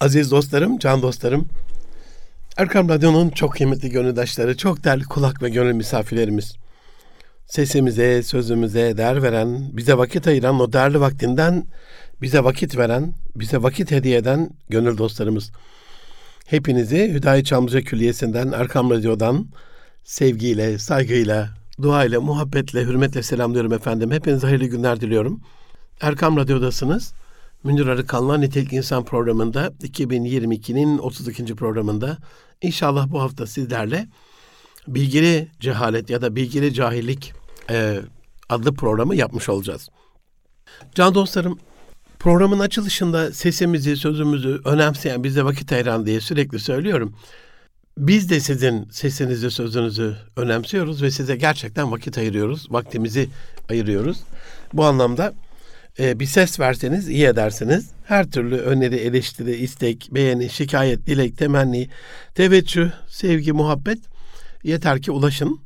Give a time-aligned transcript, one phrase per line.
[0.00, 1.48] Aziz dostlarım, can dostlarım,
[2.56, 6.54] Erkam Radyo'nun çok kıymetli gönüldaşları, çok değerli kulak ve gönül misafirlerimiz.
[7.46, 11.66] Sesimize, sözümüze değer veren, bize vakit ayıran, o değerli vaktinden
[12.22, 15.50] bize vakit veren, bize vakit hediye eden gönül dostlarımız.
[16.46, 19.46] Hepinizi Hüdayi Çamlıca Külliyesi'nden, Erkam Radyo'dan
[20.04, 21.48] sevgiyle, saygıyla,
[21.82, 24.10] duayla, muhabbetle, hürmetle selamlıyorum efendim.
[24.10, 25.40] Hepinize hayırlı günler diliyorum.
[26.00, 27.12] Erkam Radyo'dasınız.
[27.64, 31.54] Münir Arıkan'la Nitelik İnsan programında 2022'nin 32.
[31.54, 32.18] programında
[32.62, 34.08] inşallah bu hafta sizlerle
[34.88, 37.32] bilgili cehalet ya da bilgili cahillik
[37.70, 38.00] e,
[38.48, 39.88] adlı programı yapmış olacağız.
[40.94, 41.58] Can dostlarım
[42.18, 47.14] programın açılışında sesimizi, sözümüzü önemseyen, bize vakit ayıran diye sürekli söylüyorum.
[47.98, 53.28] Biz de sizin sesinizi, sözünüzü önemsiyoruz ve size gerçekten vakit ayırıyoruz, vaktimizi
[53.70, 54.18] ayırıyoruz.
[54.72, 55.34] Bu anlamda
[56.00, 57.90] e, bir ses verseniz iyi edersiniz.
[58.04, 61.88] Her türlü öneri, eleştiri, istek, beğeni, şikayet, dilek, temenni,
[62.34, 63.98] teveccüh, sevgi, muhabbet
[64.64, 65.60] yeter ki ulaşın.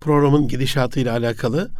[0.00, 1.70] Programın gidişatıyla alakalı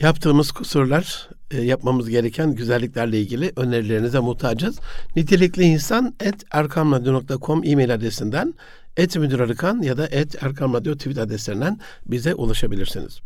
[0.00, 4.78] yaptığımız kusurlar, e, yapmamız gereken güzelliklerle ilgili önerilerinize muhtacız.
[5.16, 8.54] Nitelikli insan et erkamradyo.com e-mail adresinden
[8.96, 13.20] et müdür arıkan ya da et erkamradyo tweet adreslerinden bize ulaşabilirsiniz.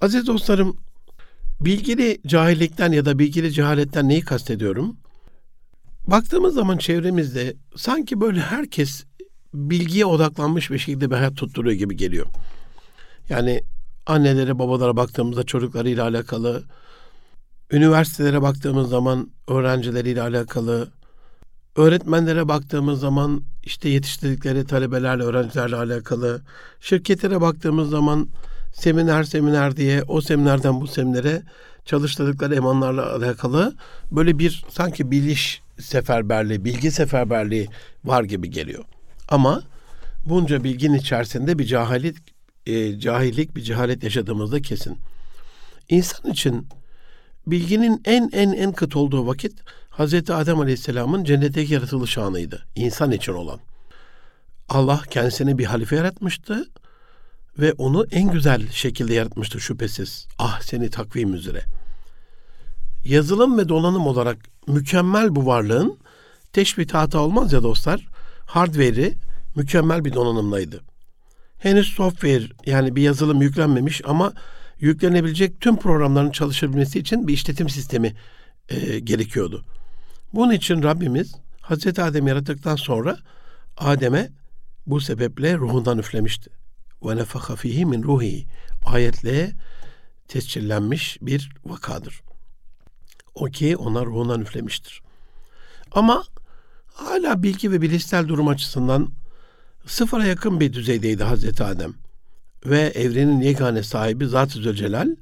[0.00, 0.76] Aziz dostlarım
[1.60, 4.96] Bilgili cahillikten ya da bilgili cehaletten neyi kastediyorum?
[6.06, 9.04] Baktığımız zaman çevremizde sanki böyle herkes
[9.54, 12.26] bilgiye odaklanmış bir şekilde bir hayat tutturuyor gibi geliyor.
[13.28, 13.62] Yani
[14.06, 16.64] annelere, babalara baktığımızda çocuklarıyla alakalı,
[17.72, 20.88] üniversitelere baktığımız zaman öğrencileriyle alakalı,
[21.76, 26.42] öğretmenlere baktığımız zaman işte yetiştirdikleri talebelerle, öğrencilerle alakalı,
[26.80, 28.28] şirketlere baktığımız zaman
[28.72, 31.42] seminer seminer diye o seminerden bu seminere
[31.84, 33.74] çalıştırdıkları emanlarla alakalı
[34.12, 37.68] böyle bir sanki biliş seferberliği, bilgi seferberliği
[38.04, 38.84] var gibi geliyor.
[39.28, 39.62] Ama
[40.26, 42.16] bunca bilginin içerisinde bir cahillik,
[42.66, 44.98] e, cahillik, bir cehalet yaşadığımızda kesin.
[45.88, 46.66] İnsan için
[47.46, 49.52] bilginin en en en kıt olduğu vakit
[49.90, 52.66] Hazreti Adem Aleyhisselam'ın cennetteki yaratılış anıydı.
[52.74, 53.60] İnsan için olan.
[54.68, 56.64] Allah kendisine bir halife yaratmıştı
[57.60, 60.26] ve onu en güzel şekilde yaratmıştır şüphesiz.
[60.38, 61.64] Ah seni takvim üzere.
[63.04, 65.98] Yazılım ve donanım olarak mükemmel bu varlığın
[66.52, 68.08] teşbih hata olmaz ya dostlar.
[68.46, 69.14] Hardware'i
[69.56, 70.80] mükemmel bir donanımdaydı.
[71.58, 74.32] Henüz software yani bir yazılım yüklenmemiş ama
[74.80, 78.14] yüklenebilecek tüm programların çalışabilmesi için bir işletim sistemi
[78.68, 79.64] e, gerekiyordu.
[80.34, 83.18] Bunun için Rabbimiz Hazreti Adem yarattıktan sonra
[83.76, 84.30] Adem'e
[84.86, 86.59] bu sebeple ruhundan üflemişti
[87.02, 88.46] ve nefaka fihi min ruhi
[88.84, 89.52] ayetle
[90.28, 92.20] tescillenmiş bir vakadır.
[93.34, 95.02] O ki ona ruhundan üflemiştir.
[95.92, 96.24] Ama
[96.94, 99.10] hala bilgi ve bilişsel durum açısından
[99.86, 101.94] sıfıra yakın bir düzeydeydi Hazreti Adem.
[102.66, 105.16] Ve evrenin yegane sahibi Zat-ı Zülcelal,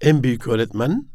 [0.00, 1.06] en büyük öğretmen,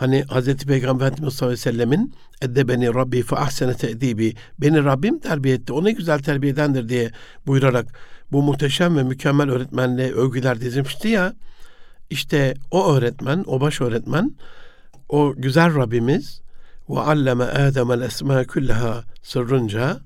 [0.00, 4.84] hani Hazreti Peygamber Efendimiz sallallahu aleyhi ve sellemin edde beni Rabbi fe ahsene te'dibi beni
[4.84, 5.72] Rabbim terbiye etti.
[5.72, 7.10] O ne güzel terbiyedendir diye
[7.46, 7.86] buyurarak
[8.32, 11.34] bu muhteşem ve mükemmel öğretmenle övgüler dizmişti ya.
[12.10, 14.36] İşte o öğretmen, o baş öğretmen,
[15.08, 16.40] o güzel Rabbimiz
[16.90, 20.00] ve alleme Adem'el esma kullaha sırrınca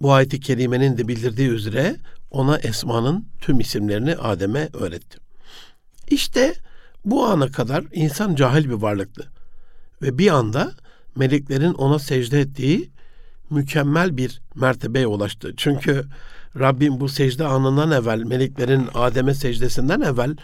[0.00, 1.96] bu ayet-i kerimenin de bildirdiği üzere
[2.30, 5.18] ona esmanın tüm isimlerini Adem'e öğretti.
[6.10, 6.54] İşte
[7.04, 9.30] bu ana kadar insan cahil bir varlıktı.
[10.02, 10.72] Ve bir anda
[11.16, 12.90] meleklerin ona secde ettiği
[13.50, 15.54] mükemmel bir mertebeye ulaştı.
[15.56, 16.04] Çünkü
[16.58, 20.36] Rabbim bu secde anından evvel, meleklerin Adem'e secdesinden evvel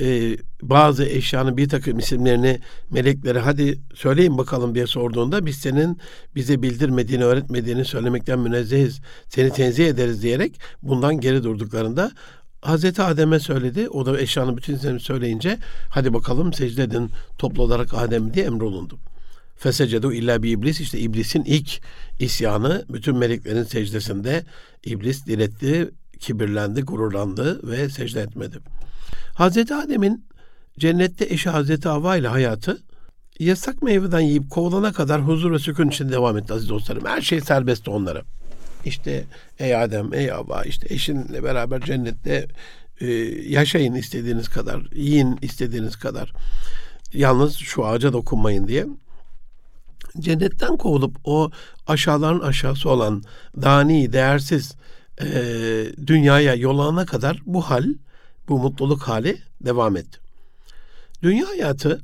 [0.00, 5.98] e, bazı eşyanın bir takım isimlerini meleklere hadi söyleyin bakalım diye sorduğunda biz senin
[6.34, 9.00] bize bildirmediğini, öğretmediğini söylemekten münezzehiz.
[9.28, 12.10] Seni tenzih ederiz diyerek bundan geri durduklarında
[12.68, 13.88] Hazreti Adem'e söyledi.
[13.88, 15.58] O da eşyanın bütün isimlerini söyleyince
[15.90, 18.98] hadi bakalım secde edin toplu olarak Adem diye emrolundu.
[19.56, 21.80] Fesecedu illa bir iblis işte iblisin ilk
[22.18, 24.44] isyanı bütün meleklerin secdesinde
[24.84, 28.58] iblis diretti, kibirlendi, gururlandı ve secde etmedi.
[29.34, 30.24] Hazreti Adem'in
[30.78, 32.78] cennette eşi Hazreti Havva ile hayatı
[33.38, 37.04] yasak meyveden yiyip kovulana kadar huzur ve sükun için devam etti aziz dostlarım.
[37.06, 38.22] Her şey serbestti onlara.
[38.86, 39.24] İşte
[39.58, 42.48] ey Adem, ey Havva işte eşinle beraber cennette
[43.00, 43.06] e,
[43.48, 46.32] yaşayın istediğiniz kadar, yiyin istediğiniz kadar.
[47.12, 48.86] Yalnız şu ağaca dokunmayın diye
[50.18, 51.50] cennetten kovulup o
[51.86, 53.22] aşağıların aşağısı olan
[53.62, 54.74] dani, değersiz
[55.20, 55.26] e,
[56.06, 57.84] dünyaya yol kadar bu hal,
[58.48, 60.18] bu mutluluk hali devam etti.
[61.22, 62.00] Dünya hayatı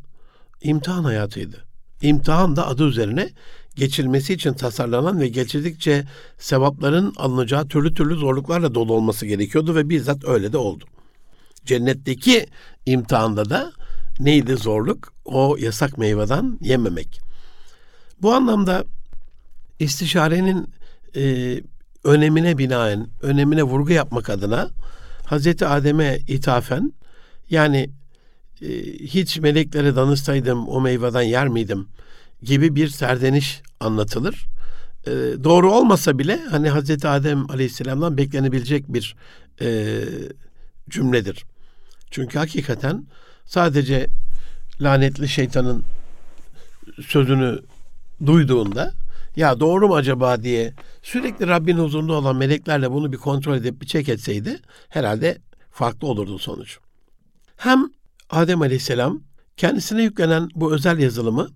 [0.62, 1.64] imtihan hayatıydı.
[2.02, 3.30] İmtihan da adı üzerine
[3.76, 6.04] geçilmesi için tasarlanan ve geçirdikçe
[6.38, 10.84] sevapların alınacağı türlü türlü zorluklarla dolu olması gerekiyordu ve bizzat öyle de oldu.
[11.64, 12.46] Cennetteki
[12.86, 13.72] imtihanda da
[14.20, 15.12] neydi zorluk?
[15.24, 17.20] O yasak meyveden yememek.
[18.22, 18.84] Bu anlamda
[19.78, 20.70] istişarenin
[21.16, 21.56] e,
[22.04, 24.70] önemine binaen, önemine vurgu yapmak adına
[25.26, 26.92] Hazreti Adem'e ithafen
[27.50, 27.90] yani
[28.62, 31.88] e, hiç meleklere danışsaydım o meyveden yer miydim
[32.42, 34.46] gibi bir serdeniş anlatılır.
[35.06, 35.10] E,
[35.44, 39.16] doğru olmasa bile hani Hazreti Adem Aleyhisselam'dan beklenebilecek bir
[39.60, 39.98] e,
[40.90, 41.44] cümledir.
[42.10, 43.06] Çünkü hakikaten
[43.44, 44.06] sadece
[44.80, 45.84] lanetli şeytanın
[47.06, 47.58] sözünü
[48.26, 48.92] duyduğunda
[49.36, 50.72] ya doğru mu acaba diye
[51.02, 55.38] sürekli Rabbin huzurunda olan meleklerle bunu bir kontrol edip bir çek etseydi herhalde
[55.70, 56.78] farklı olurdu sonuç.
[57.56, 57.90] Hem
[58.30, 59.22] Adem Aleyhisselam
[59.56, 61.48] kendisine yüklenen bu özel yazılımı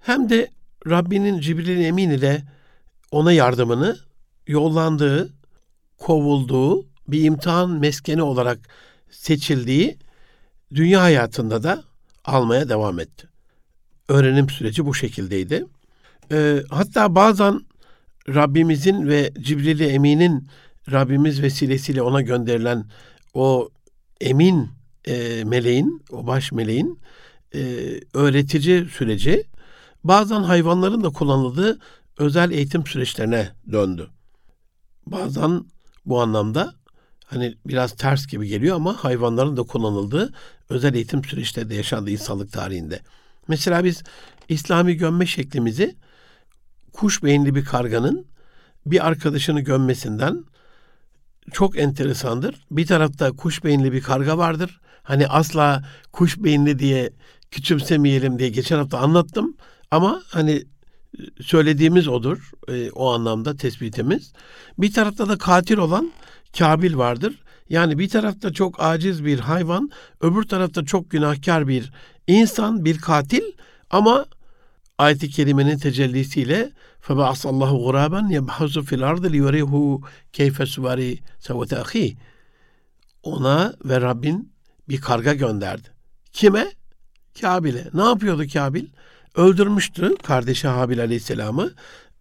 [0.00, 0.48] hem de
[0.86, 2.42] Rabbinin Cibril Emin ile
[3.10, 3.98] ona yardımını
[4.46, 5.34] yollandığı,
[5.98, 8.58] kovulduğu bir imtihan meskeni olarak
[9.10, 9.98] seçildiği
[10.74, 11.84] dünya hayatında da
[12.24, 13.28] almaya devam etti.
[14.08, 15.64] Öğrenim süreci bu şekildeydi.
[16.32, 17.60] E, hatta bazen
[18.28, 20.48] Rabbimizin ve Cibril-i Emin'in
[20.92, 22.84] Rabbimiz vesilesiyle ona gönderilen
[23.34, 23.68] o
[24.20, 24.68] emin
[25.04, 26.98] e, meleğin, o baş meleğin
[27.54, 27.60] e,
[28.14, 29.44] öğretici süreci
[30.04, 31.78] bazen hayvanların da kullanıldığı
[32.18, 34.10] özel eğitim süreçlerine döndü.
[35.06, 35.64] Bazen
[36.06, 36.74] bu anlamda
[37.24, 40.34] hani biraz ters gibi geliyor ama hayvanların da kullanıldığı
[40.68, 43.00] özel eğitim süreçleri de yaşandı insanlık tarihinde.
[43.48, 44.02] Mesela biz
[44.48, 45.96] İslami gömme şeklimizi
[46.92, 48.26] kuş beyinli bir karganın
[48.86, 50.44] bir arkadaşını gömmesinden
[51.52, 52.66] çok enteresandır.
[52.70, 54.80] Bir tarafta kuş beyinli bir karga vardır.
[55.02, 57.10] Hani asla kuş beyinli diye
[57.50, 59.56] küçümsemeyelim diye geçen hafta anlattım.
[59.91, 60.63] Ama hani
[61.41, 64.33] söylediğimiz odur e, o anlamda tespitimiz.
[64.77, 66.11] Bir tarafta da katil olan
[66.57, 67.43] Kabil vardır.
[67.69, 69.91] Yani bir tarafta çok aciz bir hayvan,
[70.21, 71.91] öbür tarafta çok günahkar bir
[72.27, 73.43] insan, bir katil
[73.89, 74.25] ama
[74.97, 76.71] ayet-i kerimenin tecellisiyle
[77.07, 79.73] فَبَعَصَ اللّٰهُ غُرَابًا يَبْحَزُ فِي الْاَرْضِ لِيُرِيهُ
[80.37, 80.99] كَيْفَ سُوَارِ
[81.47, 82.15] سَوَتَ أَخِيهِ
[83.23, 84.53] Ona ve Rabbin
[84.89, 85.87] bir karga gönderdi.
[86.33, 86.71] Kime?
[87.41, 87.89] Kabil'e.
[87.93, 88.85] Ne yapıyordu Kabil?
[89.38, 91.72] Öldürmüştü kardeşi Habil Aleyhisselam'ı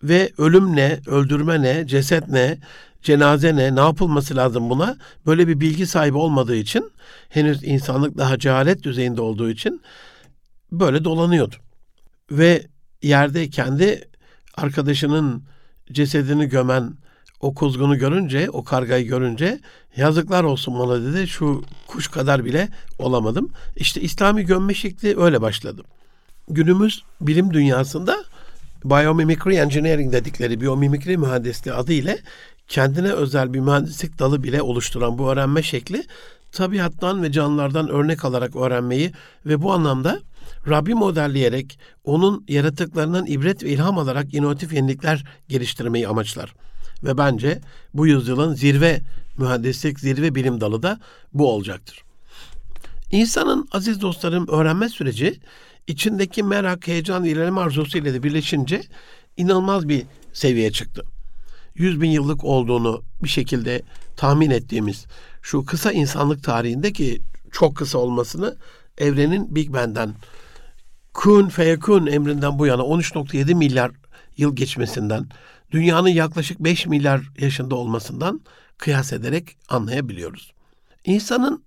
[0.03, 2.57] ve ölüm ne, öldürme ne, ceset ne,
[3.01, 4.97] cenaze ne, ne yapılması lazım buna?
[5.25, 6.91] Böyle bir bilgi sahibi olmadığı için
[7.29, 9.81] henüz insanlık daha cehalet düzeyinde olduğu için
[10.71, 11.55] böyle dolanıyordu.
[12.31, 12.65] Ve
[13.01, 14.09] yerde kendi
[14.55, 15.43] arkadaşının
[15.91, 16.93] cesedini gömen
[17.39, 19.59] o kuzgunu görünce, o kargayı görünce
[19.95, 21.27] yazıklar olsun bana dedi.
[21.27, 22.69] Şu kuş kadar bile
[22.99, 23.51] olamadım.
[23.75, 25.83] İşte İslami gömme şekli öyle başladı.
[26.49, 28.23] Günümüz bilim dünyasında
[28.85, 32.19] biomimicry engineering dedikleri biyomimikri mühendisliği adı ile
[32.67, 36.03] kendine özel bir mühendislik dalı bile oluşturan bu öğrenme şekli
[36.51, 39.11] tabiattan ve canlılardan örnek alarak öğrenmeyi
[39.45, 40.19] ve bu anlamda
[40.69, 46.53] Rabbi modelleyerek onun yaratıklarından ibret ve ilham alarak inovatif yenilikler geliştirmeyi amaçlar.
[47.03, 47.61] Ve bence
[47.93, 49.01] bu yüzyılın zirve
[49.38, 51.00] mühendislik, zirve bilim dalı da
[51.33, 52.03] bu olacaktır.
[53.11, 55.39] İnsanın aziz dostlarım öğrenme süreci
[55.88, 58.81] içindeki merak, heyecan, ilerleme arzusu ile de birleşince
[59.38, 60.04] inanılmaz bir
[60.34, 61.04] seviyeye çıktı.
[61.75, 63.82] Yüz bin yıllık olduğunu bir şekilde
[64.15, 65.06] tahmin ettiğimiz
[65.41, 68.58] şu kısa insanlık tarihindeki çok kısa olmasını
[68.98, 70.13] evrenin Big Bang'den
[71.13, 73.91] kun feyekun emrinden bu yana 13.7 milyar
[74.38, 75.25] yıl geçmesinden,
[75.72, 78.41] dünyanın yaklaşık 5 milyar yaşında olmasından
[78.77, 80.53] kıyas ederek anlayabiliyoruz.
[81.06, 81.63] İnsanın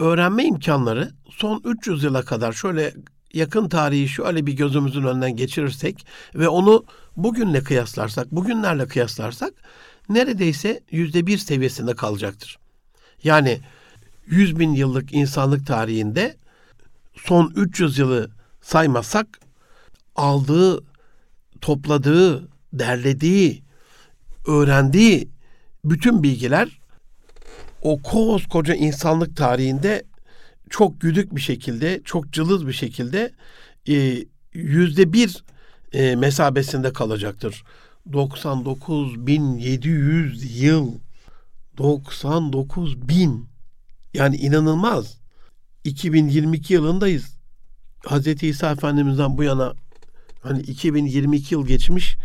[0.00, 2.94] öğrenme imkanları son 300 yıla kadar şöyle
[3.32, 6.84] yakın tarihi şöyle bir gözümüzün önünden geçirirsek ve onu
[7.16, 9.54] bugünle kıyaslarsak, bugünlerle kıyaslarsak
[10.08, 12.58] neredeyse yüzde bir seviyesinde kalacaktır.
[13.24, 13.60] Yani
[14.26, 16.36] 100 bin yıllık insanlık tarihinde
[17.14, 18.30] son 300 yılı
[18.62, 19.26] saymazsak
[20.16, 20.84] aldığı,
[21.60, 23.62] topladığı, derlediği,
[24.46, 25.28] öğrendiği
[25.84, 26.79] bütün bilgiler
[27.82, 30.02] o koskoca insanlık tarihinde
[30.70, 33.32] çok güdük bir şekilde, çok cılız bir şekilde
[33.88, 35.44] e, yüzde bir
[35.92, 37.64] e, mesabesinde kalacaktır.
[38.10, 40.94] 99.700 yıl
[41.78, 43.48] 99 bin
[44.14, 45.20] yani inanılmaz.
[45.84, 47.36] 2022 yılındayız.
[48.06, 48.42] Hz.
[48.42, 49.74] İsa Efendimiz'den bu yana
[50.42, 52.16] hani 2022 yıl geçmiş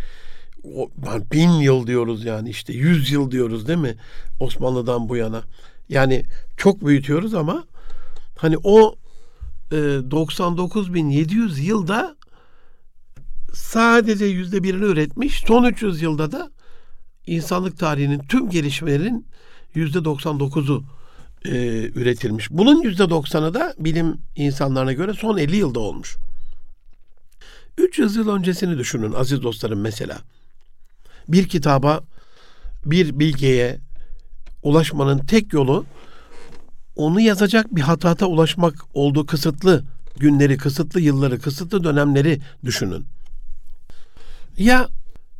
[0.75, 3.95] o, yani bin yıl diyoruz yani işte yüz yıl diyoruz değil mi
[4.39, 5.43] Osmanlı'dan bu yana
[5.89, 6.24] yani
[6.57, 7.63] çok büyütüyoruz ama
[8.38, 8.95] hani o
[9.72, 12.15] e, 99.700 yılda
[13.53, 15.43] sadece yüzde birini üretmiş.
[15.48, 16.51] Son 300 yılda da
[17.27, 19.27] insanlık tarihinin tüm gelişmelerin
[19.74, 20.84] yüzde 99'u
[21.45, 21.51] e,
[21.95, 22.51] üretilmiş.
[22.51, 26.15] Bunun yüzde 90'ı da bilim insanlarına göre son 50 yılda olmuş.
[27.77, 30.17] 300 yıl öncesini düşünün aziz dostlarım mesela.
[31.27, 32.01] Bir kitaba,
[32.86, 33.79] bir bilgiye
[34.63, 35.86] ulaşmanın tek yolu
[36.96, 39.84] onu yazacak bir hatata ulaşmak olduğu kısıtlı
[40.17, 43.05] günleri, kısıtlı yılları, kısıtlı dönemleri düşünün.
[44.58, 44.88] Ya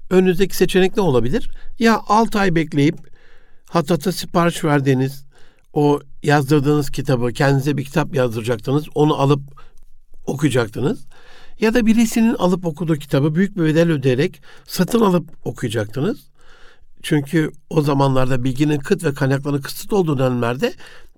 [0.10, 1.50] önünüzdeki seçenek ne olabilir?
[1.80, 2.96] Ya 6 ay bekleyip
[3.70, 5.26] hatata sipariş verdiğiniz
[5.74, 8.86] o yazdırdığınız kitabı kendinize bir kitap yazdıracaktınız.
[8.96, 9.42] Onu alıp
[10.26, 11.06] okuyacaktınız.
[11.60, 16.20] Ya da birisinin alıp okuduğu kitabı büyük bir bedel ödeyerek satın alıp okuyacaktınız.
[17.04, 20.74] Çünkü o zamanlarda bilginin kıt ve kaynakların kısıt olduğu dönemlerde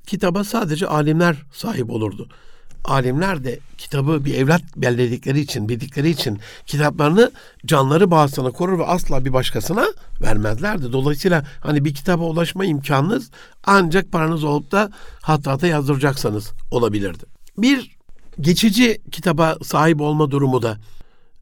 [0.08, 2.30] kitaba sadece alimler sahip olurdu.
[2.86, 7.32] Alimler de kitabı bir evlat belledikleri için, bildikleri için kitaplarını
[7.66, 9.86] canları bağısına korur ve asla bir başkasına
[10.22, 10.92] vermezlerdi.
[10.92, 13.32] Dolayısıyla hani bir kitaba ulaşma imkanınız
[13.64, 14.92] ancak paranız olup da
[15.22, 17.26] hatta yazdıracaksanız olabilirdi.
[17.58, 17.97] Bir
[18.40, 20.78] geçici kitaba sahip olma durumu da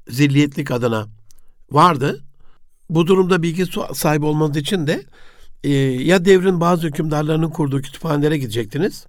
[0.10, 1.08] zilliyetlik adına
[1.72, 2.24] vardı.
[2.90, 5.04] Bu durumda bilgi sahibi olmanız için de
[5.64, 5.70] e,
[6.04, 9.06] ya devrin bazı hükümdarlarının kurduğu kütüphanelere gidecektiniz.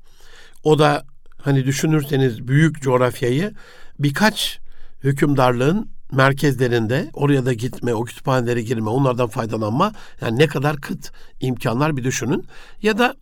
[0.65, 1.05] O da
[1.43, 3.55] hani düşünürseniz büyük coğrafyayı
[3.99, 4.59] birkaç
[5.05, 11.97] hükümdarlığın merkezlerinde oraya da gitme, o kütüphanelere girme, onlardan faydalanma yani ne kadar kıt imkanlar
[11.97, 12.45] bir düşünün.
[12.83, 13.15] Ya da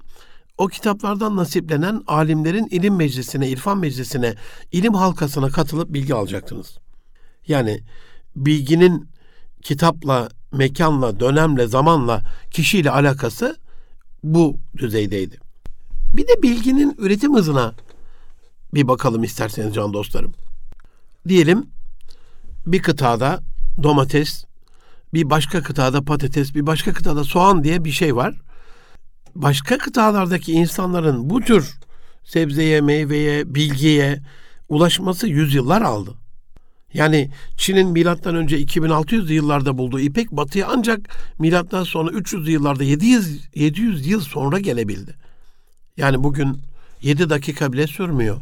[0.59, 4.35] o kitaplardan nasiplenen alimlerin ilim meclisine, irfan meclisine,
[4.73, 6.79] ilim halkasına katılıp bilgi alacaktınız.
[7.49, 7.81] Yani
[8.37, 9.09] bilginin
[9.63, 13.57] kitapla, mekanla, dönemle, zamanla, kişiyle alakası
[14.23, 15.39] bu düzeydeydi.
[16.17, 17.75] Bir de bilginin üretim hızına
[18.75, 20.35] bir bakalım isterseniz can dostlarım.
[21.29, 21.67] Diyelim
[22.67, 23.41] bir kıtada
[23.83, 24.45] domates,
[25.15, 28.35] bir başka kıtada patates, bir başka kıtada soğan diye bir şey var
[29.35, 31.75] başka kıtalardaki insanların bu tür
[32.25, 34.21] sebzeye, meyveye, bilgiye
[34.69, 36.15] ulaşması yüzyıllar aldı.
[36.95, 41.01] Yani Çin'in milattan önce 2600 yıllarda bulduğu ipek batıya ancak
[41.39, 45.15] milattan sonra 300 yıllarda 700 700 yıl sonra gelebildi.
[45.97, 46.59] Yani bugün
[47.03, 48.41] 7 dakika bile sürmüyor.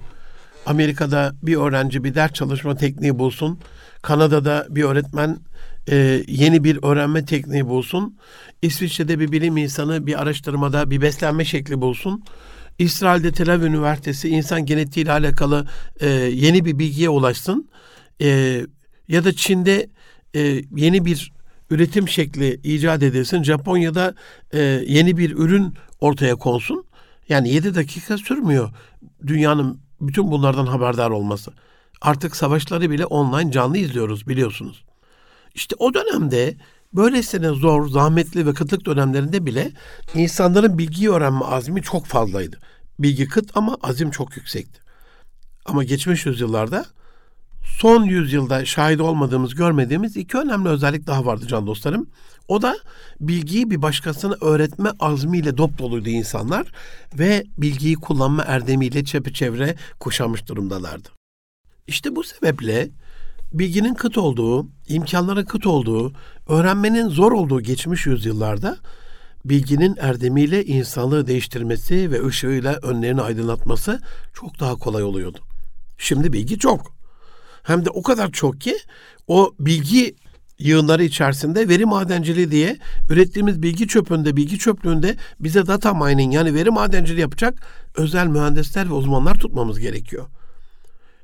[0.67, 3.59] Amerika'da bir öğrenci bir ders çalışma tekniği bulsun.
[4.03, 5.39] Kanada'da bir öğretmen
[5.91, 8.19] e, yeni bir öğrenme tekniği bulsun.
[8.63, 12.25] İsviçre'de bir bilim insanı bir araştırmada bir beslenme şekli bulsun.
[12.79, 15.67] İsrail'de Tel Aviv Üniversitesi insan genetiği ile alakalı
[16.01, 17.69] e, yeni bir bilgiye ulaşsın.
[18.21, 18.61] E,
[19.09, 19.91] ya da Çin'de
[20.35, 21.33] e, yeni bir
[21.71, 23.43] üretim şekli icat edilsin.
[23.43, 24.15] Japonya'da
[24.53, 26.85] e, yeni bir ürün ortaya konsun.
[27.29, 28.71] Yani 7 dakika sürmüyor
[29.27, 31.53] dünyanın bütün bunlardan haberdar olması.
[32.01, 34.85] Artık savaşları bile online canlı izliyoruz biliyorsunuz.
[35.55, 36.57] İşte o dönemde
[36.93, 39.73] böylesine zor, zahmetli ve kıtlık dönemlerinde bile
[40.15, 42.59] insanların bilgiyi öğrenme azmi çok fazlaydı.
[42.99, 44.81] Bilgi kıt ama azim çok yüksekti.
[45.65, 46.85] Ama geçmiş yüzyıllarda
[47.65, 52.07] son yüzyılda şahit olmadığımız, görmediğimiz iki önemli özellik daha vardı can dostlarım.
[52.49, 52.77] O da
[53.21, 56.73] bilgiyi bir başkasına öğretme azmiyle dop doluydu insanlar
[57.19, 61.09] ve bilgiyi kullanma erdemiyle çepeçevre kuşanmış durumdalardı.
[61.87, 62.91] İşte bu sebeple
[63.53, 66.13] bilginin kıt olduğu, imkanların kıt olduğu,
[66.49, 68.77] öğrenmenin zor olduğu geçmiş yüzyıllarda
[69.45, 74.01] bilginin erdemiyle insanlığı değiştirmesi ve ışığıyla önlerini aydınlatması
[74.35, 75.39] çok daha kolay oluyordu.
[75.99, 76.95] Şimdi bilgi çok.
[77.63, 78.77] Hem de o kadar çok ki
[79.27, 80.15] o bilgi
[80.59, 82.77] yığınları içerisinde veri madenciliği diye
[83.11, 87.67] ürettiğimiz bilgi çöpünde, bilgi çöplüğünde bize data mining yani veri madenciliği yapacak
[87.97, 90.27] özel mühendisler ve uzmanlar tutmamız gerekiyor.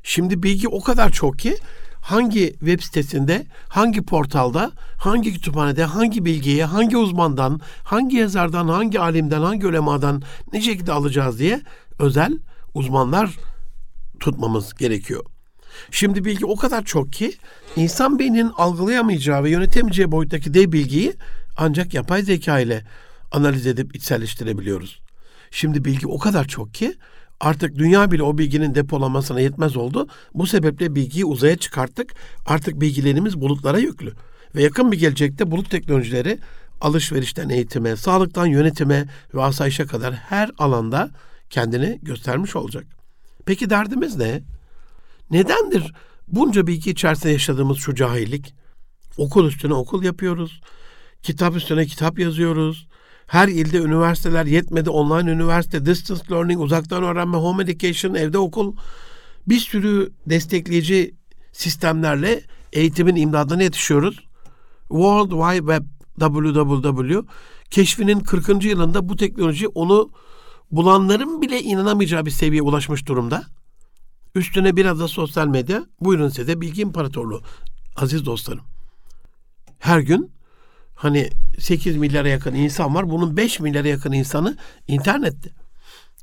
[0.02, 1.56] Şimdi bilgi o kadar çok ki
[2.00, 9.40] hangi web sitesinde, hangi portalda, hangi kütüphanede, hangi bilgiye, hangi uzmandan, hangi yazardan, hangi alimden,
[9.40, 11.60] hangi ulemadan ne şekilde alacağız diye
[11.98, 12.38] özel
[12.74, 13.30] uzmanlar
[14.20, 15.24] tutmamız gerekiyor.
[15.90, 17.32] Şimdi bilgi o kadar çok ki
[17.76, 21.14] insan beyninin algılayamayacağı ve yönetemeyeceği boyuttaki dev bilgiyi
[21.56, 22.84] ancak yapay zeka ile
[23.32, 25.00] analiz edip içselleştirebiliyoruz.
[25.50, 26.94] Şimdi bilgi o kadar çok ki
[27.40, 30.08] Artık dünya bile o bilginin depolanmasına yetmez oldu.
[30.34, 32.14] Bu sebeple bilgiyi uzaya çıkarttık.
[32.46, 34.12] Artık bilgilerimiz bulutlara yüklü.
[34.54, 36.38] Ve yakın bir gelecekte bulut teknolojileri
[36.80, 41.10] alışverişten eğitime, sağlıktan yönetime ve asayişe kadar her alanda
[41.50, 42.84] kendini göstermiş olacak.
[43.46, 44.42] Peki derdimiz ne?
[45.30, 45.92] Nedendir
[46.28, 48.54] bunca bilgi içerisinde yaşadığımız şu cahillik?
[49.16, 50.60] Okul üstüne okul yapıyoruz.
[51.22, 52.88] Kitap üstüne kitap yazıyoruz.
[53.28, 54.90] Her ilde üniversiteler yetmedi.
[54.90, 58.76] Online üniversite, distance learning, uzaktan öğrenme, home education, evde okul
[59.48, 61.14] bir sürü destekleyici
[61.52, 62.42] sistemlerle
[62.72, 64.28] eğitimin imdadına yetişiyoruz.
[64.88, 65.84] World Wide Web
[66.20, 67.22] www
[67.70, 68.64] keşfinin 40.
[68.64, 70.10] yılında bu teknoloji onu
[70.70, 73.44] bulanların bile inanamayacağı bir seviyeye ulaşmış durumda.
[74.34, 75.86] Üstüne biraz da sosyal medya.
[76.00, 77.42] Buyurun size bilgi imparatorluğu.
[77.96, 78.64] Aziz dostlarım.
[79.78, 80.30] Her gün
[80.98, 83.10] hani 8 milyara yakın insan var.
[83.10, 84.56] Bunun 5 milyara yakın insanı
[84.88, 85.50] internette.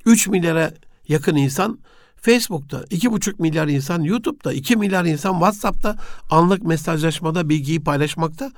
[0.05, 0.73] 3 milyara
[1.07, 1.79] yakın insan
[2.21, 5.97] Facebook'ta, 2,5 milyar insan YouTube'da, 2 milyar insan WhatsApp'ta
[6.29, 8.51] anlık mesajlaşmada bilgiyi paylaşmakta.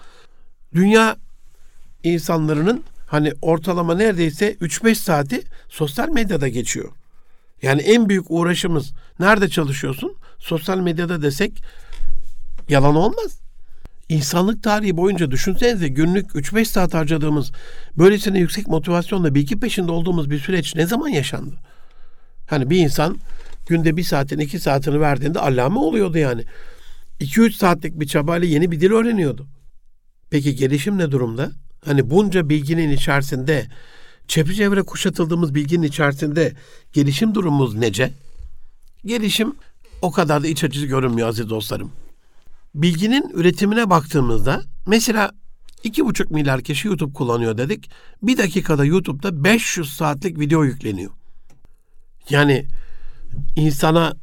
[0.74, 1.18] Dünya
[2.04, 6.92] insanların hani ortalama neredeyse 3-5 saati sosyal medyada geçiyor.
[7.62, 10.16] Yani en büyük uğraşımız nerede çalışıyorsun?
[10.40, 11.64] Sosyal medyada desek
[12.70, 13.47] yalan olmaz.
[14.10, 17.52] İnsanlık tarihi boyunca düşünsenize günlük 3-5 saat harcadığımız
[17.98, 21.56] böylesine yüksek motivasyonla bilgi peşinde olduğumuz bir süreç ne zaman yaşandı?
[22.50, 23.18] Hani bir insan
[23.68, 26.46] günde bir saatin iki saatini verdiğinde allame oluyordu yani.
[27.20, 29.48] 2-3 saatlik bir çabayla yeni bir dil öğreniyordu.
[30.30, 31.52] Peki gelişim ne durumda?
[31.86, 33.68] Hani bunca bilginin içerisinde,
[34.28, 36.54] çevrece kuşatıldığımız bilginin içerisinde
[36.94, 38.12] gelişim durumumuz nece?
[39.06, 39.56] Gelişim
[40.02, 41.92] o kadar da iç açıcı görünmüyor aziz dostlarım.
[42.78, 45.32] Bilginin üretimine baktığımızda mesela
[45.84, 47.90] iki buçuk milyar kişi YouTube kullanıyor dedik.
[48.24, 51.12] Bir dakikada YouTube'da 500 saatlik video yükleniyor.
[52.30, 52.66] Yani
[53.56, 54.14] insana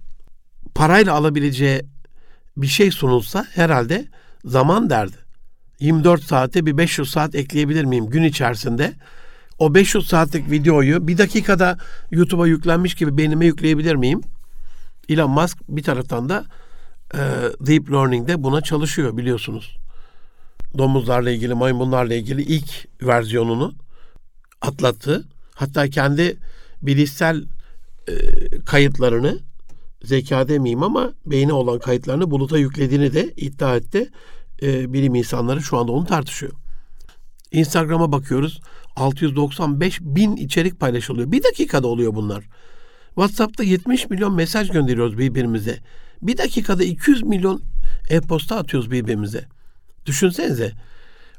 [0.75, 1.83] parayla alabileceği
[2.57, 4.09] bir şey sunulsa herhalde
[4.45, 5.17] zaman derdi.
[5.81, 8.93] 24 saate bir 500 saat ekleyebilir miyim gün içerisinde?
[9.59, 11.79] O 500 saatlik videoyu bir dakikada
[12.11, 14.21] YouTube'a yüklenmiş gibi beynime yükleyebilir miyim?
[15.09, 16.45] Elon Musk bir taraftan da
[17.15, 17.19] e,
[17.61, 19.77] Deep Learning'de buna çalışıyor biliyorsunuz.
[20.79, 23.75] Domuzlarla ilgili, maymunlarla ilgili ilk versiyonunu
[24.61, 25.25] atlattı.
[25.55, 26.37] Hatta kendi
[26.83, 27.45] bilişsel
[28.09, 28.15] e,
[28.65, 29.39] kayıtlarını
[30.03, 34.11] zeka demeyeyim ama beyni olan kayıtlarını buluta yüklediğini de iddia etti.
[34.63, 36.53] E, bilim insanları şu anda onu tartışıyor.
[37.53, 38.61] Instagram'a bakıyoruz.
[38.97, 41.33] 695 bin içerik paylaşılıyor.
[41.33, 42.45] Bir dakikada oluyor bunlar.
[43.14, 45.79] WhatsApp'ta 70 milyon mesaj gönderiyoruz birbirimize.
[46.25, 47.63] Bir dakikada 200 milyon
[48.09, 49.45] e-posta atıyoruz birbirimize.
[50.07, 50.73] Düşünsenize.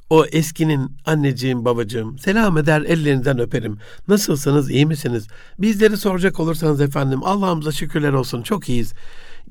[0.09, 3.77] O eskinin anneciğim babacığım selam eder ellerinden öperim.
[4.07, 5.27] Nasılsınız iyi misiniz?
[5.59, 8.93] Bizleri soracak olursanız efendim Allah'ımıza şükürler olsun çok iyiyiz.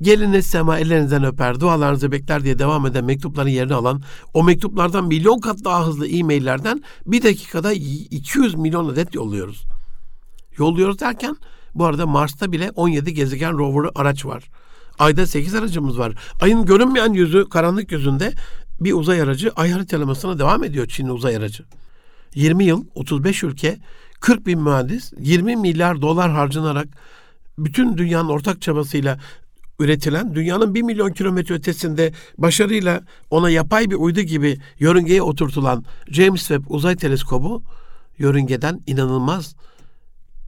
[0.01, 4.01] Geliniz sema ellerinizden öper, dualarınızı bekler diye devam eden mektupların yerini alan
[4.33, 9.65] o mektuplardan milyon kat daha hızlı e-maillerden bir dakikada 200 milyon adet yolluyoruz.
[10.57, 11.37] Yolluyoruz derken
[11.75, 14.43] bu arada Mars'ta bile 17 gezegen rover araç var.
[14.99, 16.13] Ayda 8 aracımız var.
[16.41, 18.33] Ayın görünmeyen yüzü, karanlık yüzünde
[18.81, 21.63] bir uzay aracı ay haritalamasına devam ediyor Çinli uzay aracı.
[22.35, 23.77] 20 yıl, 35 ülke,
[24.19, 26.87] 40 bin mühendis, 20 milyar dolar harcanarak
[27.57, 29.19] bütün dünyanın ortak çabasıyla
[29.79, 36.39] üretilen dünyanın 1 milyon kilometre ötesinde başarıyla ona yapay bir uydu gibi yörüngeye oturtulan James
[36.39, 37.63] Webb Uzay Teleskobu
[38.17, 39.55] yörüngeden inanılmaz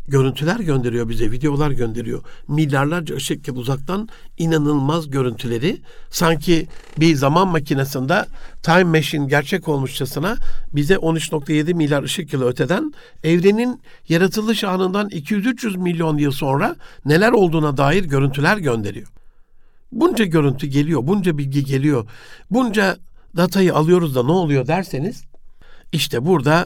[0.07, 2.23] görüntüler gönderiyor bize, videolar gönderiyor.
[2.47, 6.67] Milyarlarca ışık yıl uzaktan inanılmaz görüntüleri sanki
[6.97, 8.25] bir zaman makinesinde
[8.63, 10.35] time machine gerçek olmuşçasına
[10.73, 12.93] bize 13.7 milyar ışık yılı öteden
[13.23, 19.07] evrenin yaratılış anından 200-300 milyon yıl sonra neler olduğuna dair görüntüler gönderiyor.
[19.91, 22.09] Bunca görüntü geliyor, bunca bilgi geliyor,
[22.51, 22.97] bunca
[23.37, 25.23] datayı alıyoruz da ne oluyor derseniz
[25.91, 26.65] işte burada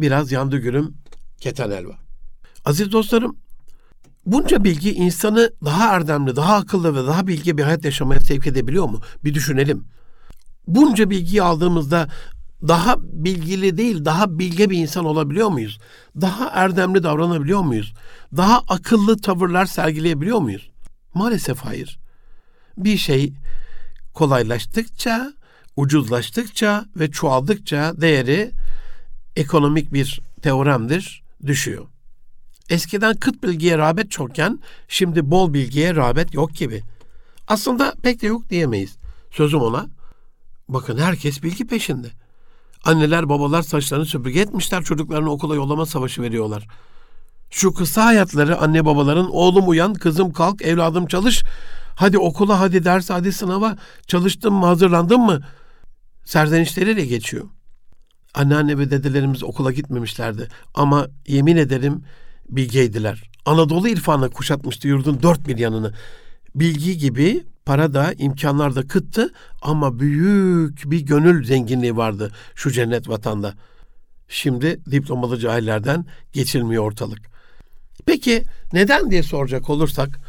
[0.00, 0.94] biraz yandı gülüm
[1.40, 2.09] keten elva.
[2.64, 3.36] Aziz dostlarım,
[4.26, 8.88] bunca bilgi insanı daha erdemli, daha akıllı ve daha bilgi bir hayat yaşamaya sevk edebiliyor
[8.88, 9.00] mu?
[9.24, 9.84] Bir düşünelim.
[10.66, 12.08] Bunca bilgiyi aldığımızda
[12.68, 15.78] daha bilgili değil, daha bilge bir insan olabiliyor muyuz?
[16.20, 17.94] Daha erdemli davranabiliyor muyuz?
[18.36, 20.70] Daha akıllı tavırlar sergileyebiliyor muyuz?
[21.14, 21.98] Maalesef hayır.
[22.78, 23.32] Bir şey
[24.14, 25.32] kolaylaştıkça,
[25.76, 28.50] ucuzlaştıkça ve çoğaldıkça değeri
[29.36, 31.86] ekonomik bir teoremdir, düşüyor.
[32.70, 36.82] Eskiden kıt bilgiye rağbet çokken şimdi bol bilgiye rağbet yok gibi.
[37.48, 38.96] Aslında pek de yok diyemeyiz.
[39.30, 39.86] Sözüm ona.
[40.68, 42.10] Bakın herkes bilgi peşinde.
[42.84, 46.66] Anneler babalar saçlarını süpürge etmişler çocuklarını okula yollama savaşı veriyorlar.
[47.50, 51.42] Şu kısa hayatları anne babaların oğlum uyan kızım kalk evladım çalış.
[51.96, 55.40] Hadi okula hadi ders hadi sınava çalıştın mı hazırlandın mı?
[56.24, 57.44] Serzenişleriyle geçiyor.
[58.34, 62.04] Anneanne ve dedelerimiz okula gitmemişlerdi ama yemin ederim
[62.56, 63.30] bilgeydiler.
[63.44, 65.94] Anadolu irfanı kuşatmıştı yurdun dört bir yanını.
[66.54, 69.32] Bilgi gibi para da imkanlar da kıttı
[69.62, 73.54] ama büyük bir gönül zenginliği vardı şu cennet vatanda.
[74.28, 77.18] Şimdi diplomalı cahillerden geçilmiyor ortalık.
[78.06, 80.20] Peki neden diye soracak olursak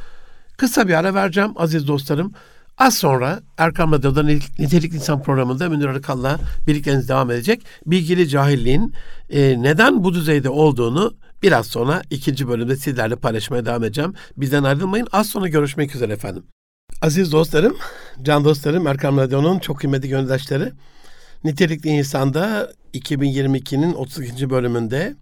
[0.57, 2.33] kısa bir ara vereceğim aziz dostlarım.
[2.77, 7.61] Az sonra Erkam Radyo'da Nitelikli İnsan programında Münir Arıkal'la birlikteniz devam edecek.
[7.85, 8.93] Bilgili cahilliğin
[9.29, 14.13] e, neden bu düzeyde olduğunu biraz sonra ikinci bölümde sizlerle paylaşmaya devam edeceğim.
[14.37, 15.07] Bizden ayrılmayın.
[15.11, 16.43] Az sonra görüşmek üzere efendim.
[17.01, 17.77] Aziz dostlarım,
[18.21, 20.73] can dostlarım, Erkam Radyo'nun çok kıymetli gönüldaşları.
[21.43, 24.49] Nitelikli İnsan'da 2022'nin 32.
[24.49, 25.15] bölümünde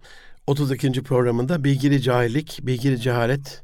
[0.46, 1.02] 32.
[1.02, 3.62] programında Bilgili Cahillik, Bilgili Cehalet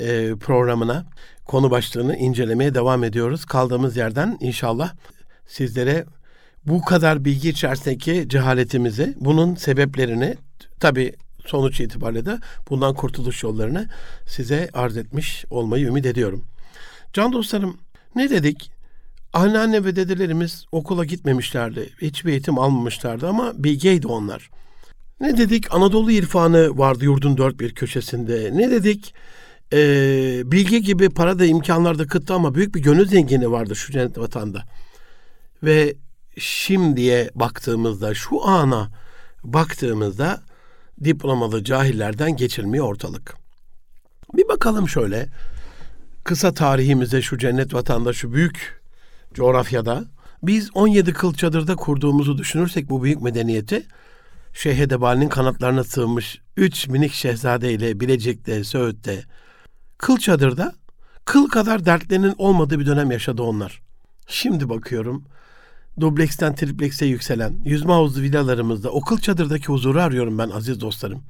[0.00, 1.06] e, programına
[1.44, 3.44] konu başlığını incelemeye devam ediyoruz.
[3.44, 4.92] Kaldığımız yerden inşallah
[5.46, 6.04] sizlere
[6.66, 10.36] bu kadar bilgi içerisindeki cehaletimizi, bunun sebeplerini
[10.80, 11.12] tabi
[11.46, 12.38] sonuç itibariyle de
[12.70, 13.88] bundan kurtuluş yollarını
[14.26, 16.44] size arz etmiş olmayı ümit ediyorum.
[17.12, 17.76] Can dostlarım
[18.16, 18.70] ne dedik?
[19.32, 21.90] Anneanne ve dedelerimiz okula gitmemişlerdi.
[22.02, 24.50] Hiçbir eğitim almamışlardı ama bilgeydi onlar.
[25.20, 25.74] Ne dedik?
[25.74, 28.50] Anadolu irfanı vardı yurdun dört bir köşesinde.
[28.54, 29.14] Ne dedik?
[29.72, 33.92] Ee, bilgi gibi para da imkanlar da kıttı ama büyük bir gönül zengini vardı şu
[33.92, 34.64] cennet vatanda.
[35.62, 35.94] Ve
[36.38, 38.90] şimdiye baktığımızda, şu ana
[39.44, 40.42] baktığımızda
[41.04, 43.36] diplomalı cahillerden geçilmiyor ortalık.
[44.34, 45.28] Bir bakalım şöyle
[46.24, 48.82] kısa tarihimize şu cennet vatanda, şu büyük
[49.34, 50.04] coğrafyada
[50.42, 53.86] biz 17 kıl çadırda kurduğumuzu düşünürsek bu büyük medeniyeti
[54.52, 59.24] Şeyh Edebali'nin kanatlarına sığmış üç minik şehzade ile Bilecik'te, Söğüt'te,
[59.98, 60.74] kıl çadırda
[61.24, 63.82] kıl kadar dertlerinin olmadığı bir dönem yaşadı onlar.
[64.26, 65.24] Şimdi bakıyorum
[66.00, 71.22] dubleksten triplekse yükselen yüzme havuzlu villalarımızda o kıl çadırdaki huzuru arıyorum ben aziz dostlarım.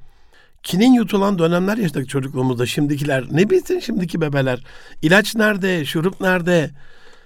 [0.63, 2.65] Kinin yutulan dönemler yaşadık çocukluğumuzda.
[2.65, 4.63] Şimdikiler ne bilsin şimdiki bebeler.
[5.01, 6.71] İlaç nerede, şurup nerede?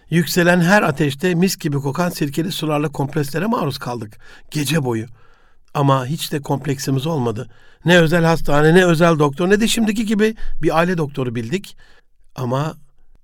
[0.10, 4.18] Yükselen her ateşte mis gibi kokan sirkeli sularla kompreslere maruz kaldık.
[4.52, 5.06] Gece boyu.
[5.74, 7.50] Ama hiç de kompleksimiz olmadı.
[7.86, 11.78] Ne özel hastane, ne özel doktor, ne de şimdiki gibi bir aile doktoru bildik.
[12.36, 12.76] Ama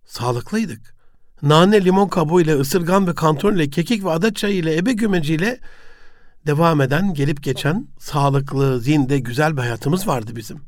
[0.06, 0.96] sağlıklıydık.
[1.44, 5.60] Nane limon kabuğu ile, ısırgan ve kanton ile, kekik ve adet çayı ile, ebe gümeciyle
[6.48, 10.62] devam eden, gelip geçen, sağlıklı, zinde, güzel bir hayatımız vardı bizim.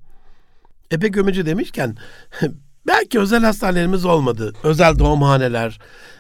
[0.91, 1.97] Ebe gömeci demişken,
[2.87, 4.53] belki özel hastanelerimiz olmadı.
[4.63, 5.79] Özel doğumhaneler,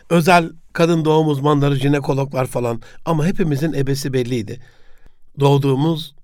[0.09, 2.81] özel kadın doğum uzmanları, jinekologlar falan.
[3.05, 4.59] Ama hepimizin ebesi belliydi.
[5.39, 6.15] Doğduğumuz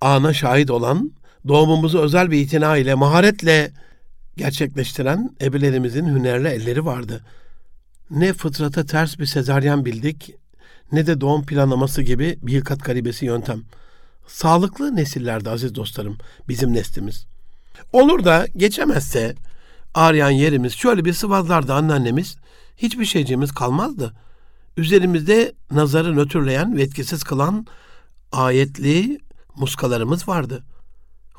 [0.00, 1.12] ana şahit olan,
[1.48, 3.72] doğumumuzu özel bir itina ile, maharetle
[4.36, 7.24] gerçekleştiren ebelerimizin hünerli elleri vardı.
[8.10, 10.34] Ne fıtrata ters bir sezaryen bildik,
[10.92, 13.62] ne de doğum planlaması gibi bir hilkat garibesi yöntem.
[14.26, 16.18] Sağlıklı nesillerde aziz dostlarım
[16.48, 17.26] bizim neslimiz.
[17.92, 19.34] Olur da geçemezse
[19.94, 22.36] arayan yerimiz şöyle bir sıvazlardı anneannemiz
[22.76, 24.14] hiçbir şeyciğimiz kalmazdı.
[24.76, 27.66] Üzerimizde nazarı nötrleyen ve etkisiz kılan
[28.32, 29.20] ayetli
[29.56, 30.64] muskalarımız vardı.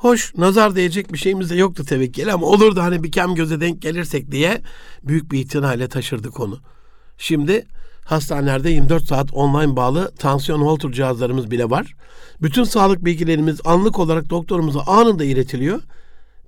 [0.02, 3.60] Hoş nazar değecek bir şeyimiz de yoktu tevekkül ama olur da hani bir kem göze
[3.60, 4.62] denk gelirsek diye
[5.02, 6.60] büyük bir itinayla taşırdık onu.
[7.18, 7.66] Şimdi
[8.04, 11.94] Hastanelerde 24 saat online bağlı tansiyon holter cihazlarımız bile var.
[12.42, 15.80] Bütün sağlık bilgilerimiz anlık olarak doktorumuza anında iletiliyor.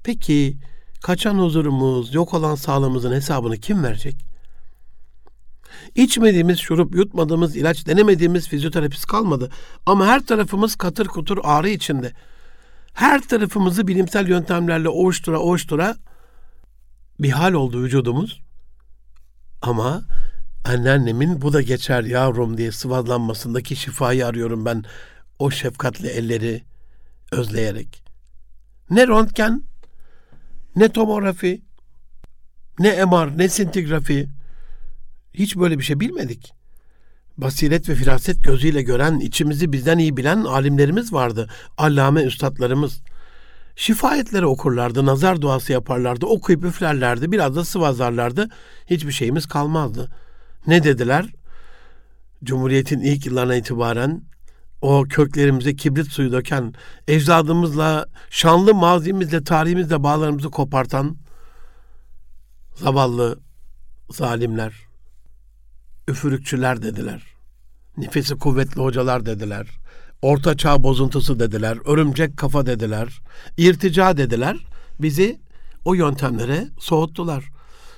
[0.05, 0.57] Peki
[1.03, 4.17] kaçan huzurumuz, yok olan sağlığımızın hesabını kim verecek?
[5.95, 9.51] İçmediğimiz şurup, yutmadığımız ilaç, denemediğimiz fizyoterapist kalmadı.
[9.87, 12.13] Ama her tarafımız katır kutur ağrı içinde.
[12.95, 15.97] Her tarafımızı bilimsel yöntemlerle ovuştura ovuştura
[17.21, 18.43] bir hal oldu vücudumuz.
[19.63, 20.03] Ama
[20.65, 24.85] anneannemin bu da geçer yavrum diye sıvazlanmasındaki şifayı arıyorum ben
[25.39, 26.63] o şefkatli elleri
[27.33, 28.03] özleyerek.
[28.91, 29.63] Ne röntgen,
[30.77, 31.63] ne tomografi,
[32.79, 34.29] ne MR, ne sintigrafi
[35.35, 36.53] hiç böyle bir şey bilmedik.
[37.37, 41.49] Basiret ve firaset gözüyle gören, içimizi bizden iyi bilen alimlerimiz vardı.
[41.79, 43.03] Allame üstadlarımız.
[43.77, 48.49] Şifayetleri okurlardı, nazar duası yaparlardı, okuyup üflerlerdi, biraz da sıvazlarlardı.
[48.87, 50.25] Hiçbir şeyimiz kalmazdı.''
[50.67, 51.27] Ne dediler?
[52.45, 54.23] Cumhuriyetin ilk yıllarına itibaren
[54.83, 56.75] o köklerimize kibrit suyu döken,
[57.09, 61.17] ecdadımızla, şanlı mazimizle, tarihimizle bağlarımızı kopartan
[62.75, 63.39] zavallı
[64.11, 64.75] zalimler,
[66.09, 67.23] üfürükçüler dediler.
[67.97, 69.67] Nefesi kuvvetli hocalar dediler.
[70.23, 71.79] Orta çağ bozuntusu dediler.
[71.85, 73.21] Örümcek kafa dediler.
[73.57, 74.57] irtica dediler.
[75.01, 75.41] Bizi
[75.85, 77.45] o yöntemlere soğuttular.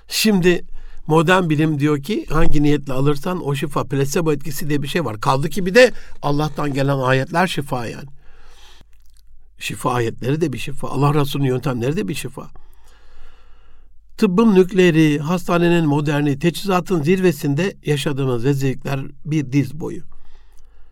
[0.08, 0.64] Şimdi
[1.06, 3.84] Modern bilim diyor ki hangi niyetle alırsan o şifa.
[3.84, 5.20] Plasebo etkisi diye bir şey var.
[5.20, 5.92] Kaldı ki bir de
[6.22, 8.08] Allah'tan gelen ayetler şifa yani.
[9.58, 10.88] Şifa ayetleri de bir şifa.
[10.88, 12.50] Allah Resulü'nün yöntemleri de bir şifa.
[14.16, 20.02] Tıbbın nükleeri, hastanenin moderni, teçhizatın zirvesinde yaşadığımız rezillikler bir diz boyu.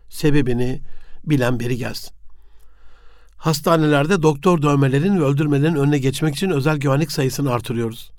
[0.09, 0.81] Sebebini
[1.23, 2.11] bilen biri gelsin.
[3.37, 8.11] Hastanelerde doktor dövmelerin ve öldürmelerin önüne geçmek için özel güvenlik sayısını artırıyoruz.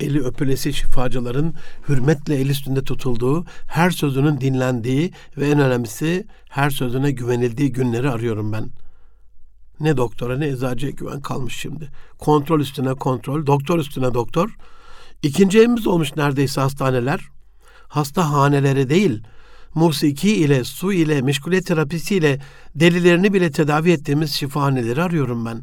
[0.00, 1.54] eli öpülesi şifacıların
[1.88, 8.52] hürmetle el üstünde tutulduğu, her sözünün dinlendiği ve en önemlisi her sözüne güvenildiği günleri arıyorum
[8.52, 8.70] ben.
[9.82, 11.90] Ne doktora ne eczacıya güven kalmış şimdi.
[12.18, 14.56] Kontrol üstüne kontrol, doktor üstüne doktor.
[15.22, 17.20] İkinci evimiz olmuş neredeyse hastaneler.
[17.88, 19.22] Hasta haneleri değil,
[19.74, 22.40] musiki ile, su ile, meşguliyet terapisiyle
[22.74, 25.62] delilerini bile tedavi ettiğimiz şifahaneleri arıyorum ben.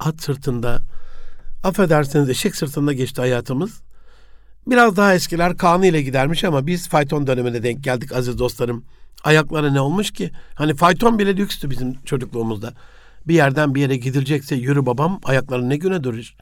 [0.00, 0.82] At sırtında,
[1.64, 3.82] affedersiniz eşek sırtında geçti hayatımız.
[4.66, 8.84] Biraz daha eskiler kanı ile gidermiş ama biz fayton dönemine denk geldik aziz dostlarım.
[9.24, 10.30] Ayakları ne olmuş ki?
[10.54, 12.74] Hani fayton bile lükstü bizim çocukluğumuzda.
[13.28, 16.34] Bir yerden bir yere gidilecekse yürü babam ayakları ne güne durur.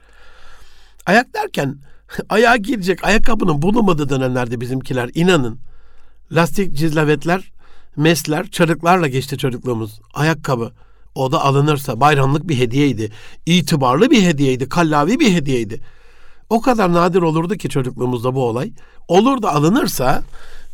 [1.06, 1.76] Ayak derken
[2.28, 5.58] ayağa girecek ayakkabının bulunmadığı dönemlerde bizimkiler inanın.
[6.32, 7.52] Lastik cizlavetler,
[7.96, 10.00] mesler, çarıklarla geçti çocukluğumuz.
[10.14, 10.72] Ayakkabı.
[11.14, 13.12] O da alınırsa bayramlık bir hediyeydi.
[13.46, 14.68] İtibarlı bir hediyeydi.
[14.68, 15.80] Kallavi bir hediyeydi.
[16.50, 18.72] O kadar nadir olurdu ki çocukluğumuzda bu olay.
[19.08, 20.22] Olur da alınırsa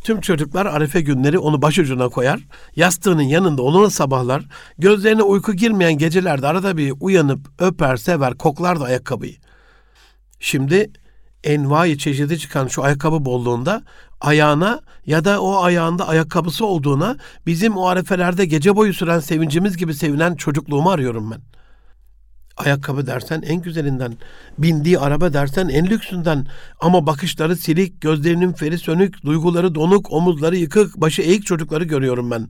[0.01, 2.39] tüm çocuklar arefe günleri onu başucuna koyar.
[2.75, 4.45] Yastığının yanında onunla sabahlar.
[4.77, 9.35] Gözlerine uyku girmeyen gecelerde arada bir uyanıp öper, sever, koklar da ayakkabıyı.
[10.39, 10.91] Şimdi
[11.43, 13.83] envai çeşidi çıkan şu ayakkabı bolluğunda
[14.21, 19.93] ayağına ya da o ayağında ayakkabısı olduğuna bizim o arefelerde gece boyu süren sevincimiz gibi
[19.93, 21.41] sevinen çocukluğumu arıyorum ben.
[22.57, 24.17] Ayakkabı dersen en güzelinden,
[24.57, 26.47] bindiği araba dersen en lüksünden
[26.79, 32.49] ama bakışları silik, gözlerinin feri sönük, duyguları donuk, omuzları yıkık, başı eğik çocukları görüyorum ben.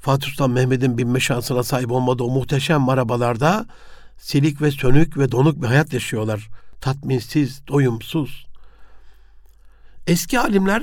[0.00, 3.66] Fatih Sultan Mehmet'in binme şansına sahip olmadığı o muhteşem arabalarda
[4.18, 6.48] silik ve sönük ve donuk bir hayat yaşıyorlar.
[6.80, 8.46] Tatminsiz, doyumsuz.
[10.06, 10.82] Eski alimler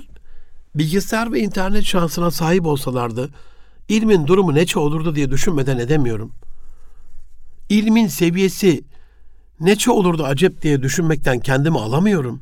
[0.76, 3.30] bilgisayar ve internet şansına sahip olsalardı
[3.90, 6.32] ilmin durumu neçe olurdu diye düşünmeden edemiyorum.
[7.70, 8.84] İlmin seviyesi
[9.60, 12.42] neçe olurdu acep diye düşünmekten kendimi alamıyorum.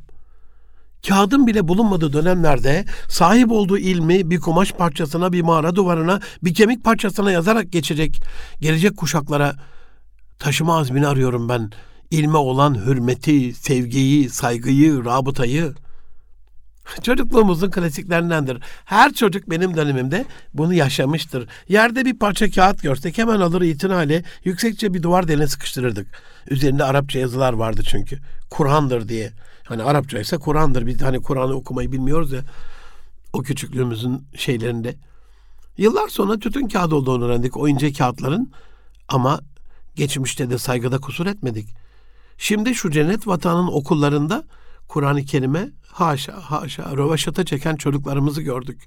[1.07, 6.83] Kağıdın bile bulunmadığı dönemlerde sahip olduğu ilmi bir kumaş parçasına, bir mağara duvarına, bir kemik
[6.83, 8.21] parçasına yazarak geçecek
[8.61, 9.55] gelecek kuşaklara
[10.39, 11.71] taşıma azmini arıyorum ben.
[12.11, 15.73] İlme olan hürmeti, sevgiyi, saygıyı, rabıtayı.
[17.03, 18.57] Çocukluğumuzun klasiklerindendir.
[18.85, 21.47] Her çocuk benim dönemimde bunu yaşamıştır.
[21.67, 26.07] Yerde bir parça kağıt görsek hemen alır itinayla yüksekçe bir duvar deline sıkıştırırdık.
[26.49, 28.19] Üzerinde Arapça yazılar vardı çünkü.
[28.49, 29.31] Kur'an'dır diye.
[29.63, 30.85] Hani Arapça ise Kur'an'dır.
[30.85, 32.41] Biz hani Kur'an'ı okumayı bilmiyoruz ya.
[33.33, 34.95] O küçüklüğümüzün şeylerinde.
[35.77, 38.51] Yıllar sonra tütün kağıdı olduğunu öğrendik o ince kağıtların.
[39.07, 39.39] Ama
[39.95, 41.69] geçmişte de saygıda kusur etmedik.
[42.37, 44.43] Şimdi şu cennet vatanın okullarında
[44.91, 48.81] Kur'an-ı Kerim'e haşa haşa rövaşata çeken çocuklarımızı gördük.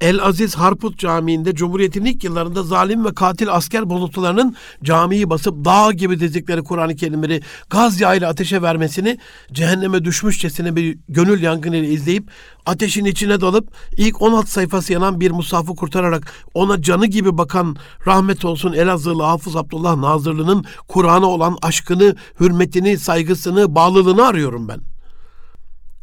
[0.00, 5.92] El Aziz Harput Camii'nde Cumhuriyet'in ilk yıllarında zalim ve katil asker bozuntularının camiyi basıp dağ
[5.92, 9.18] gibi dizikleri Kur'an-ı Kerimleri gaz yağıyla ateşe vermesini
[9.52, 12.30] cehenneme düşmüşçesine bir gönül yangınıyla izleyip
[12.66, 18.44] ateşin içine dalıp ilk 16 sayfası yanan bir musafı kurtararak ona canı gibi bakan rahmet
[18.44, 24.95] olsun Elazığlı Hafız Abdullah Nazırlı'nın Kur'an'a olan aşkını, hürmetini, saygısını, bağlılığını arıyorum ben.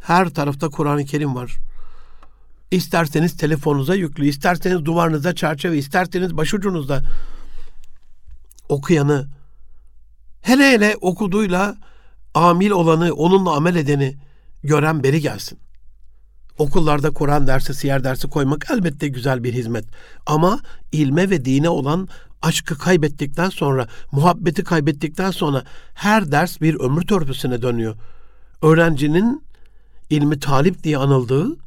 [0.04, 1.58] Her tarafta Kur'an-ı Kerim var.
[2.72, 7.04] İsterseniz telefonunuza yüklü, isterseniz duvarınıza çerçeve, isterseniz başucunuzda
[8.70, 9.28] okuyanı,
[10.42, 11.76] hele hele okuduğuyla
[12.34, 14.18] amil olanı, onunla amel edeni
[14.64, 15.60] gören beri gelsin.
[16.58, 19.86] Okullarda Kur'an dersi, siyer dersi koymak elbette güzel bir hizmet.
[20.26, 20.60] Ama
[20.92, 22.08] ilme ve dine olan
[22.42, 25.64] aşkı kaybettikten sonra, muhabbeti kaybettikten sonra
[25.94, 27.96] her ders bir ömür törpüsüne dönüyor.
[28.62, 29.43] Öğrencinin
[30.14, 31.58] ilmi talip diye anıldığı,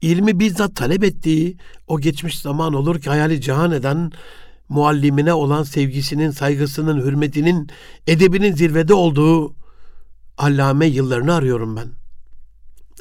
[0.00, 4.12] ilmi bizzat talep ettiği o geçmiş zaman olur ki hayali cihan eden
[4.68, 7.70] muallimine olan sevgisinin, saygısının, hürmetinin,
[8.06, 9.54] edebinin zirvede olduğu
[10.38, 11.88] allame yıllarını arıyorum ben.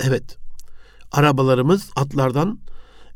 [0.03, 0.37] Evet,
[1.11, 2.59] arabalarımız atlardan,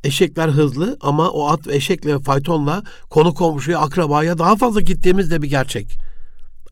[0.04, 5.42] eşekler hızlı ama o at ve eşekle faytonla konu komşuya, akrabaya daha fazla gittiğimiz de
[5.42, 5.98] bir gerçek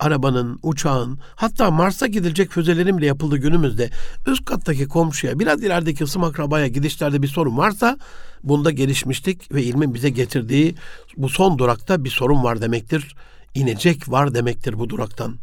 [0.03, 3.89] arabanın, uçağın, hatta Mars'a gidilecek füzelerin bile yapıldığı günümüzde
[4.27, 7.97] üst kattaki komşuya, biraz ilerideki ısım akrabaya gidişlerde bir sorun varsa
[8.43, 10.75] bunda gelişmişlik ve ilmin bize getirdiği
[11.17, 13.15] bu son durakta bir sorun var demektir.
[13.55, 15.35] İnecek var demektir bu duraktan.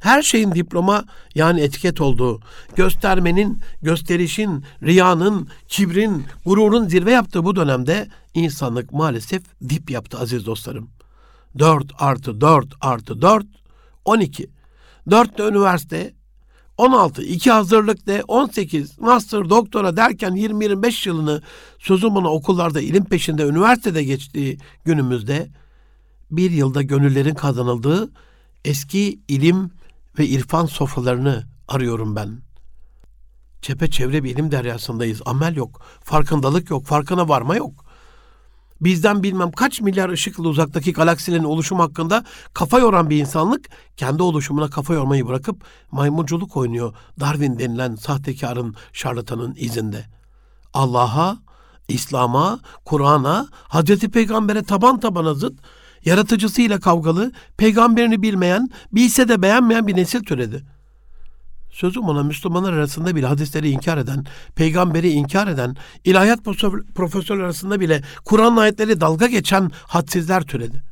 [0.00, 1.04] Her şeyin diploma
[1.34, 2.40] yani etiket olduğu,
[2.76, 10.97] göstermenin, gösterişin, riyanın, kibrin, gururun zirve yaptığı bu dönemde insanlık maalesef dip yaptı aziz dostlarım.
[11.58, 13.46] 4 artı 4 artı 4
[14.04, 14.50] 12.
[15.10, 16.14] 4 de üniversite
[16.78, 21.42] 16, 2 hazırlık de 18, master, doktora derken 20-25 yılını
[21.78, 25.48] sözüm ona okullarda ilim peşinde üniversitede geçtiği günümüzde
[26.30, 28.10] bir yılda gönüllerin kazanıldığı
[28.64, 29.70] eski ilim
[30.18, 32.40] ve irfan sofralarını arıyorum ben.
[33.62, 35.22] Çepeçevre bir ilim deryasındayız.
[35.26, 37.87] Amel yok, farkındalık yok, farkına varma yok.
[38.80, 44.22] Bizden bilmem kaç milyar ışık yılı uzaktaki galaksilerin oluşumu hakkında kafa yoran bir insanlık kendi
[44.22, 50.06] oluşumuna kafa yormayı bırakıp maymunculuk oynuyor Darwin denilen sahtekarın, şarlatanın izinde.
[50.74, 51.38] Allah'a,
[51.88, 55.58] İslam'a, Kur'an'a, Hazreti Peygamber'e taban tabana zıt,
[56.04, 60.64] yaratıcısıyla kavgalı, peygamberini bilmeyen, bilse de beğenmeyen bir nesil türedi.
[61.70, 66.44] Sözüm ona Müslümanlar arasında bile hadisleri inkar eden, peygamberi inkar eden, ilahiyat
[66.94, 70.82] profesörler arasında bile Kur'an ayetleri dalga geçen hadsizler türedi.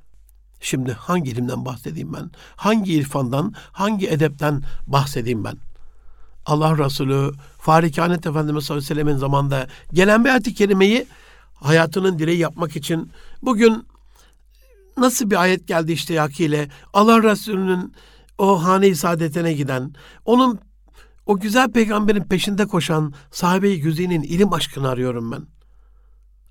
[0.60, 2.30] Şimdi hangi ilimden bahsedeyim ben?
[2.56, 5.56] Hangi irfandan, hangi edepten bahsedeyim ben?
[6.46, 11.06] Allah Resulü Farikanet Efendimiz sallallahu aleyhi ve sellemin zamanında gelen bir ayet-i kerimeyi
[11.54, 13.10] hayatının direği yapmak için
[13.42, 13.86] bugün
[14.96, 17.92] nasıl bir ayet geldi iştiyakiyle Allah Resulü'nün
[18.38, 20.58] o hane-i saadetine giden, onun
[21.26, 25.42] o güzel peygamberin peşinde koşan sahabe-i güzinin ilim aşkını arıyorum ben.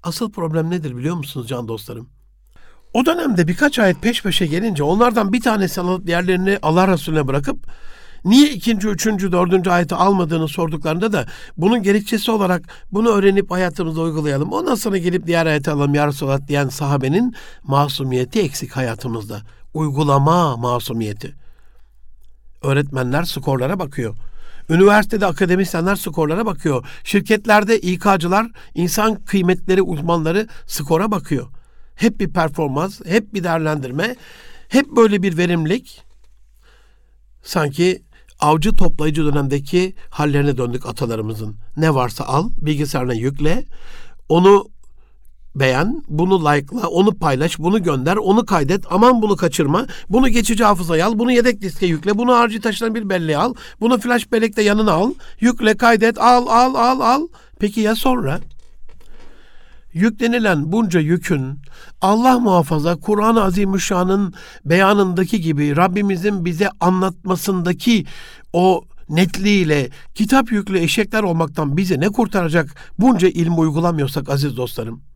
[0.04, 2.10] Asıl problem nedir biliyor musunuz can dostlarım?
[2.94, 7.68] O dönemde birkaç ayet peş peşe gelince onlardan bir tanesi alıp diğerlerini Allah Resulüne bırakıp
[8.26, 11.26] niye ikinci, üçüncü, dördüncü ayeti almadığını sorduklarında da
[11.58, 12.62] bunun gerekçesi olarak
[12.92, 14.52] bunu öğrenip hayatımızda uygulayalım.
[14.52, 19.42] Ondan sonra gelip diğer ayeti alalım ya Resulallah diyen sahabenin masumiyeti eksik hayatımızda.
[19.74, 21.36] Uygulama masumiyeti.
[22.62, 24.16] Öğretmenler skorlara bakıyor.
[24.70, 26.86] Üniversitede akademisyenler skorlara bakıyor.
[27.04, 31.48] Şirketlerde İK'cılar, insan kıymetleri uzmanları skora bakıyor.
[31.96, 34.16] Hep bir performans, hep bir değerlendirme,
[34.70, 36.04] hep böyle bir verimlilik.
[37.44, 38.04] Sanki
[38.40, 41.56] avcı toplayıcı dönemdeki hallerine döndük atalarımızın.
[41.78, 43.66] Ne varsa al, bilgisayarına yükle,
[44.30, 44.68] onu
[45.56, 51.08] beğen, bunu like'la, onu paylaş, bunu gönder, onu kaydet, aman bunu kaçırma, bunu geçici hafızaya
[51.08, 54.92] al, bunu yedek diske yükle, bunu harcı taşınan bir belleğe al, bunu flash bellekte yanına
[54.92, 57.28] al, yükle, kaydet, al, al, al, al.
[57.60, 58.40] Peki ya sonra?
[59.94, 61.60] Yüklenilen bunca yükün
[62.02, 64.34] Allah muhafaza Kur'an-ı Azimüşşan'ın
[64.66, 68.06] beyanındaki gibi Rabbimizin bize anlatmasındaki
[68.54, 75.15] o netliğiyle kitap yüklü eşekler olmaktan bizi ne kurtaracak bunca ilmi uygulamıyorsak aziz dostlarım?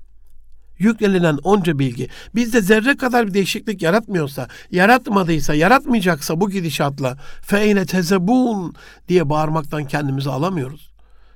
[0.80, 8.76] Yüklenilen onca bilgi bizde zerre kadar bir değişiklik yaratmıyorsa, yaratmadıysa, yaratmayacaksa bu gidişatla feyne tezebun
[9.08, 10.90] diye bağırmaktan kendimizi alamıyoruz.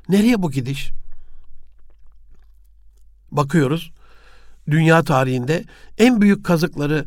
[0.10, 0.91] Nereye bu gidiş?
[3.32, 3.91] Bakıyoruz
[4.69, 5.63] dünya tarihinde
[5.97, 7.06] en büyük kazıkları,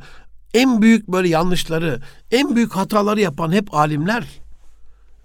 [0.54, 4.24] en büyük böyle yanlışları, en büyük hataları yapan hep alimler.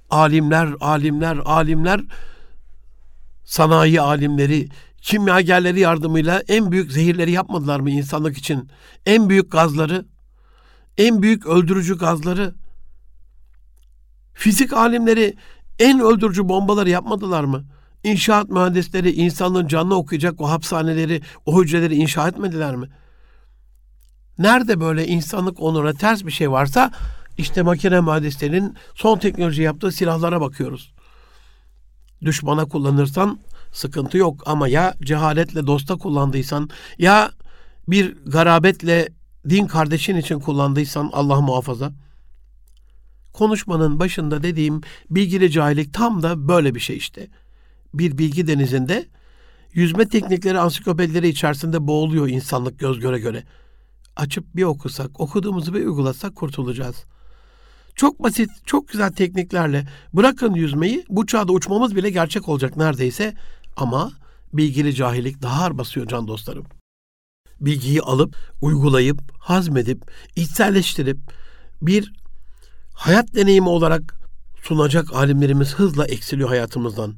[0.09, 2.01] Alimler, alimler, alimler,
[3.43, 4.69] sanayi alimleri,
[5.01, 8.69] kimyagerleri yardımıyla en büyük zehirleri yapmadılar mı insanlık için?
[9.05, 10.05] En büyük gazları,
[10.97, 12.55] en büyük öldürücü gazları,
[14.33, 15.35] fizik alimleri
[15.79, 17.65] en öldürücü bombaları yapmadılar mı?
[18.03, 22.87] İnşaat mühendisleri insanlığın canını okuyacak o hapishaneleri, o hücreleri inşa etmediler mi?
[24.37, 26.91] Nerede böyle insanlık onura ters bir şey varsa
[27.37, 30.93] işte makine mühendislerinin son teknoloji yaptığı silahlara bakıyoruz.
[32.21, 33.39] Düşmana kullanırsan
[33.71, 37.31] sıkıntı yok ama ya cehaletle dosta kullandıysan ya
[37.87, 39.09] bir garabetle
[39.49, 41.91] din kardeşin için kullandıysan Allah muhafaza.
[43.33, 47.27] Konuşmanın başında dediğim bilgili cahillik tam da böyle bir şey işte.
[47.93, 49.05] Bir bilgi denizinde
[49.73, 53.43] yüzme teknikleri ansiklopedileri içerisinde boğuluyor insanlık göz göre göre.
[54.15, 57.11] Açıp bir okusak, okuduğumuzu bir uygulasak kurtulacağız.''
[57.95, 63.33] Çok basit, çok güzel tekniklerle bırakın yüzmeyi bu çağda uçmamız bile gerçek olacak neredeyse.
[63.77, 64.11] Ama
[64.53, 66.65] bilgili cahillik daha ağır basıyor can dostlarım.
[67.59, 71.17] Bilgiyi alıp, uygulayıp, hazmedip, içselleştirip
[71.81, 72.13] bir
[72.93, 74.15] hayat deneyimi olarak
[74.63, 77.15] sunacak alimlerimiz hızla eksiliyor hayatımızdan.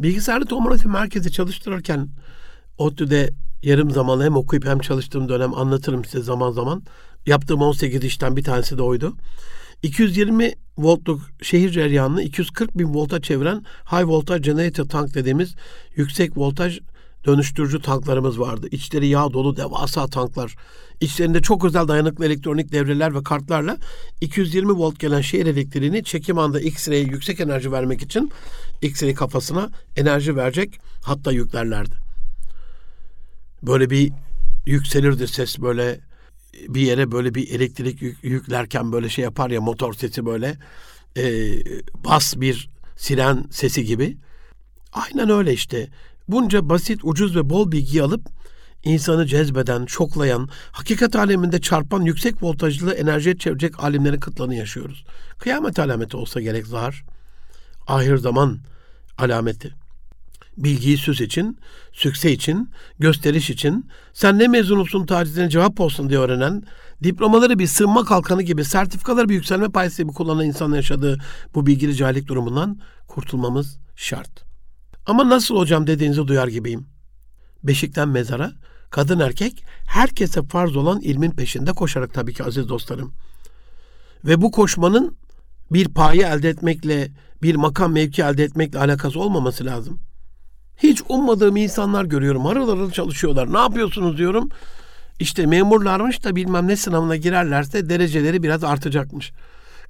[0.00, 2.08] Bilgisayarlı tomografi merkezi çalıştırırken
[2.78, 3.30] ODTÜ'de
[3.62, 6.82] yarım zamanlı hem okuyup hem çalıştığım dönem anlatırım size zaman zaman.
[7.26, 9.16] Yaptığım 18 işten bir tanesi de oydu.
[9.82, 15.54] 220 voltluk şehir ceryanını 240 bin volta çeviren high voltage generator tank dediğimiz
[15.96, 16.80] yüksek voltaj
[17.26, 18.68] dönüştürücü tanklarımız vardı.
[18.70, 20.56] İçleri yağ dolu devasa tanklar.
[21.00, 23.76] İçlerinde çok özel dayanıklı elektronik devreler ve kartlarla
[24.20, 28.32] 220 volt gelen şehir elektriğini çekim anda X-ray'e yüksek enerji vermek için
[28.82, 31.94] X-ray kafasına enerji verecek hatta yüklerlerdi.
[33.62, 34.12] Böyle bir
[34.66, 36.07] yükselirdi ses böyle
[36.68, 40.56] bir yere böyle bir elektrik yük, yüklerken böyle şey yapar ya motor sesi böyle
[41.16, 41.52] e,
[42.04, 44.16] bas bir siren sesi gibi.
[44.92, 45.88] Aynen öyle işte.
[46.28, 48.26] Bunca basit, ucuz ve bol bilgi alıp
[48.84, 55.04] insanı cezbeden, şoklayan, hakikat aleminde çarpan yüksek voltajlı enerjiye çevirecek alimlerin kıtlarını yaşıyoruz.
[55.38, 57.04] Kıyamet alameti olsa gerek zahar.
[57.86, 58.58] ahir zaman
[59.18, 59.74] alameti.
[60.58, 61.58] Bilgiyi süs için,
[61.92, 66.62] sükse için, gösteriş için, sen ne mezunusun tacizine cevap olsun diye öğrenen,
[67.02, 71.18] diplomaları bir sığınma kalkanı gibi, sertifikaları bir yükselme payesi gibi kullanan insanın yaşadığı
[71.54, 74.44] bu bilgili cahillik durumundan kurtulmamız şart.
[75.06, 76.86] Ama nasıl hocam dediğinizi duyar gibiyim.
[77.62, 78.52] Beşikten mezara,
[78.90, 83.12] kadın erkek herkese farz olan ilmin peşinde koşarak tabii ki aziz dostlarım.
[84.24, 85.16] Ve bu koşmanın
[85.72, 87.10] bir payı elde etmekle,
[87.42, 90.00] bir makam mevki elde etmekle alakası olmaması lazım.
[90.78, 92.44] Hiç ummadığım insanlar görüyorum.
[92.44, 93.52] Harıl harıl çalışıyorlar.
[93.52, 94.48] Ne yapıyorsunuz diyorum.
[95.20, 99.32] İşte memurlarmış da bilmem ne sınavına girerlerse dereceleri biraz artacakmış.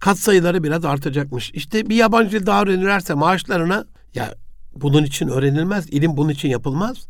[0.01, 1.51] Kat sayıları biraz artacakmış.
[1.51, 3.84] İşte bir yabancı dil daha öğrenirlerse maaşlarına
[4.14, 4.34] ya
[4.76, 5.86] bunun için öğrenilmez.
[5.91, 7.07] İlim bunun için yapılmaz.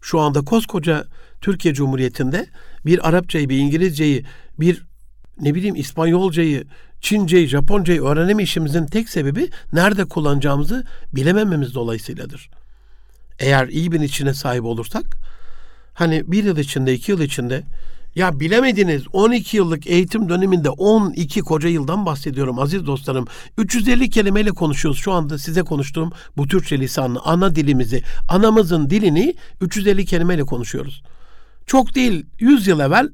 [0.00, 1.04] Şu anda koskoca
[1.40, 2.46] Türkiye Cumhuriyeti'nde
[2.86, 4.24] bir Arapçayı, bir İngilizceyi,
[4.60, 4.86] bir
[5.40, 6.64] ne bileyim İspanyolcayı,
[7.00, 12.50] Çinceyi, Japoncayı öğrenemeyişimizin tek sebebi nerede kullanacağımızı bilemememiz dolayısıyladır.
[13.38, 15.16] Eğer iyi bir içine sahip olursak,
[15.94, 17.64] hani bir yıl içinde, iki yıl içinde
[18.14, 23.26] ya bilemediniz 12 yıllık eğitim döneminde 12 koca yıldan bahsediyorum aziz dostlarım.
[23.58, 30.06] 350 kelimeyle konuşuyoruz şu anda size konuştuğum bu Türkçe lisanını, ana dilimizi, anamızın dilini 350
[30.06, 31.02] kelimeyle konuşuyoruz.
[31.66, 33.08] Çok değil 100 yıl evvel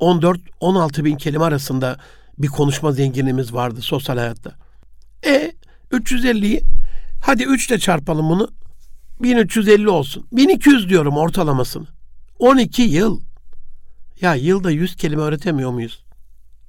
[0.00, 1.96] 14-16 bin kelime arasında
[2.38, 4.52] bir konuşma zenginliğimiz vardı sosyal hayatta.
[5.26, 5.52] E
[5.92, 6.62] 350'yi
[7.22, 8.48] hadi 3 ile çarpalım bunu
[9.22, 10.26] 1350 olsun.
[10.32, 11.86] 1200 diyorum ortalamasını.
[12.38, 13.20] 12 yıl.
[14.20, 16.04] Ya yılda 100 kelime öğretemiyor muyuz?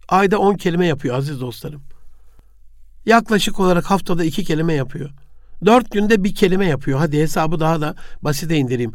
[0.08, 1.82] Ayda 10 kelime yapıyor aziz dostlarım.
[3.06, 5.10] Yaklaşık olarak haftada 2 kelime yapıyor.
[5.66, 7.00] 4 günde bir kelime yapıyor.
[7.00, 8.92] Hadi hesabı daha da basite indireyim.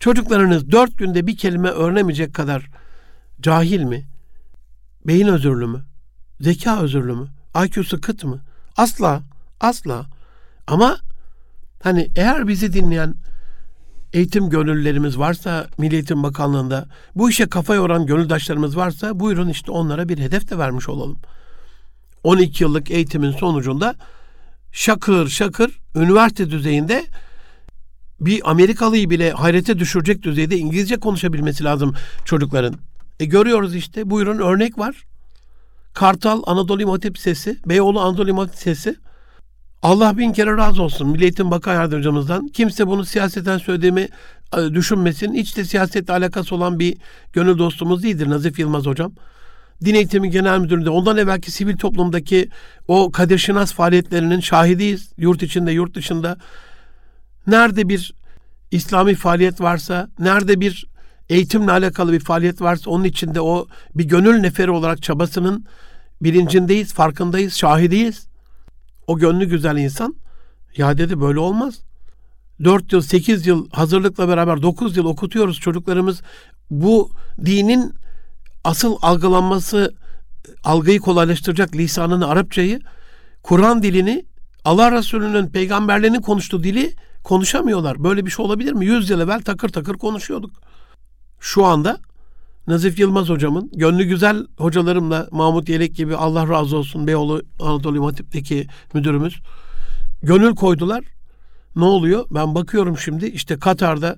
[0.00, 2.70] Çocuklarınız 4 günde bir kelime öğrenemeyecek kadar
[3.40, 4.08] cahil mi?
[5.04, 5.84] Beyin özürlü mü?
[6.40, 7.28] Zeka özürlü mü?
[7.64, 8.40] IQ'su kıt mı?
[8.76, 9.22] Asla,
[9.60, 10.06] asla.
[10.66, 10.98] Ama
[11.82, 13.14] hani eğer bizi dinleyen
[14.12, 20.08] eğitim gönüllülerimiz varsa Milli Eğitim Bakanlığı'nda bu işe kafa yoran gönüldaşlarımız varsa buyurun işte onlara
[20.08, 21.18] bir hedef de vermiş olalım.
[22.24, 23.94] 12 yıllık eğitimin sonucunda
[24.72, 27.04] şakır şakır üniversite düzeyinde
[28.20, 32.74] bir Amerikalıyı bile hayrete düşürecek düzeyde İngilizce konuşabilmesi lazım çocukların.
[33.20, 35.04] E görüyoruz işte buyurun örnek var.
[35.94, 38.96] Kartal Anadolu İmam Hatip Lisesi, Beyoğlu Anadolu İmam Hatip Lisesi.
[39.82, 42.48] Allah bin kere razı olsun Milli Eğitim Bakan Yardımcımızdan.
[42.48, 44.08] Kimse bunu siyaseten söylediğimi
[44.56, 45.34] e, düşünmesin.
[45.34, 46.96] Hiç de siyasetle alakası olan bir
[47.32, 49.12] gönül dostumuz değildir Nazif Yılmaz Hocam.
[49.84, 52.48] Din Eğitimi Genel Müdürlüğü'nde ondan evvelki sivil toplumdaki
[52.88, 55.12] o Kadir Şinas faaliyetlerinin şahidiyiz.
[55.18, 56.36] Yurt içinde, yurt dışında.
[57.46, 58.14] Nerede bir
[58.70, 60.86] İslami faaliyet varsa, nerede bir
[61.28, 65.66] eğitimle alakalı bir faaliyet varsa onun içinde o bir gönül neferi olarak çabasının
[66.22, 68.29] bilincindeyiz, farkındayız, şahidiyiz.
[69.10, 70.14] O gönlü güzel insan
[70.76, 71.80] ya dedi böyle olmaz.
[72.64, 76.22] 4 yıl, 8 yıl hazırlıkla beraber 9 yıl okutuyoruz çocuklarımız.
[76.70, 77.10] Bu
[77.44, 77.94] dinin
[78.64, 79.94] asıl algılanması,
[80.64, 82.80] algıyı kolaylaştıracak lisanını, Arapçayı,
[83.42, 84.24] Kur'an dilini,
[84.64, 86.94] Allah Resulü'nün, peygamberlerinin konuştuğu dili
[87.24, 88.04] konuşamıyorlar.
[88.04, 88.86] Böyle bir şey olabilir mi?
[88.86, 90.50] 100 yıl evvel takır takır konuşuyorduk.
[91.40, 91.98] Şu anda
[92.66, 98.66] Nazif Yılmaz hocamın, gönlü güzel hocalarımla Mahmut Yelek gibi Allah razı olsun Beyoğlu Anadolu Hatip'teki
[98.94, 99.40] müdürümüz
[100.22, 101.04] gönül koydular.
[101.76, 102.24] Ne oluyor?
[102.30, 104.16] Ben bakıyorum şimdi işte Katar'da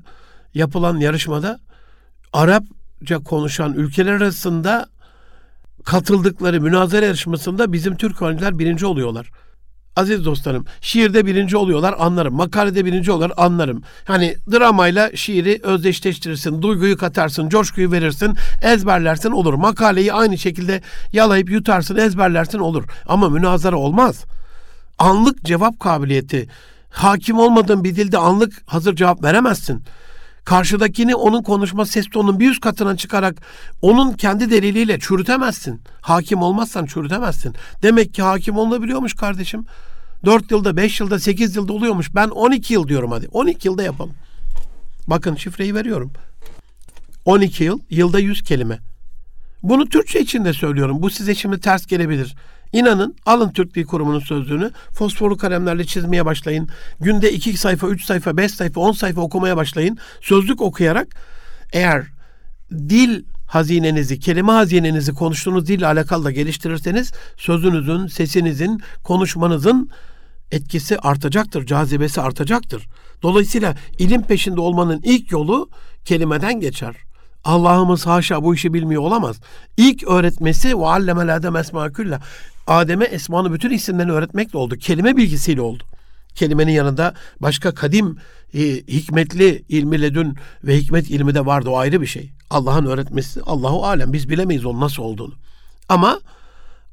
[0.54, 1.58] yapılan yarışmada
[2.32, 4.86] Arapça konuşan ülkeler arasında
[5.84, 9.30] katıldıkları münazara yarışmasında bizim Türk öğrenciler birinci oluyorlar.
[9.96, 12.34] Aziz dostlarım, şiirde birinci oluyorlar anlarım.
[12.34, 13.82] Makalede birinci oluyorlar anlarım.
[14.04, 19.54] Hani dramayla şiiri özdeşleştirirsin, duyguyu katarsın, coşkuyu verirsin, ezberlersin olur.
[19.54, 20.82] Makaleyi aynı şekilde
[21.12, 22.84] yalayıp yutarsın, ezberlersin olur.
[23.06, 24.24] Ama münazara olmaz.
[24.98, 26.48] Anlık cevap kabiliyeti.
[26.90, 29.82] Hakim olmadığın bir dilde anlık hazır cevap veremezsin
[30.44, 33.42] karşıdakini onun konuşma ses tonunun bir üst katına çıkarak
[33.82, 35.80] onun kendi deliliyle çürütemezsin.
[36.00, 37.54] Hakim olmazsan çürütemezsin.
[37.82, 39.66] Demek ki hakim olunabiliyormuş kardeşim.
[40.24, 42.14] 4 yılda, 5 yılda, 8 yılda oluyormuş.
[42.14, 43.28] Ben 12 yıl diyorum hadi.
[43.28, 44.14] 12 yılda yapalım.
[45.06, 46.12] Bakın şifreyi veriyorum.
[47.24, 48.78] 12 yıl, yılda 100 kelime.
[49.62, 51.02] Bunu Türkçe için de söylüyorum.
[51.02, 52.34] Bu size şimdi ters gelebilir.
[52.72, 56.68] İnanın alın Türk Dil Kurumu'nun sözlüğünü fosforlu kalemlerle çizmeye başlayın.
[57.00, 59.98] Günde 2 sayfa, 3 sayfa, 5 sayfa, 10 sayfa okumaya başlayın.
[60.20, 61.08] Sözlük okuyarak
[61.72, 62.06] eğer
[62.72, 69.90] dil hazinenizi, kelime hazinenizi konuştuğunuz dille alakalı da geliştirirseniz sözünüzün, sesinizin, konuşmanızın
[70.50, 72.88] etkisi artacaktır, cazibesi artacaktır.
[73.22, 75.70] Dolayısıyla ilim peşinde olmanın ilk yolu
[76.04, 76.94] kelimeden geçer.
[77.44, 79.40] Allah'ımız haşa bu işi bilmiyor olamaz.
[79.76, 82.18] İlk öğretmesi ve allemel adem esmakülle.
[82.66, 84.76] Adem'e esmanın bütün isimlerini öğretmekle oldu.
[84.76, 85.84] Kelime bilgisiyle oldu.
[86.34, 88.16] Kelimenin yanında başka kadim
[88.54, 91.70] e, hikmetli ilmi ledün ve hikmet ilmi de vardı.
[91.70, 92.30] O ayrı bir şey.
[92.50, 94.12] Allah'ın öğretmesi Allahu alem.
[94.12, 95.34] Biz bilemeyiz onun nasıl olduğunu.
[95.88, 96.20] Ama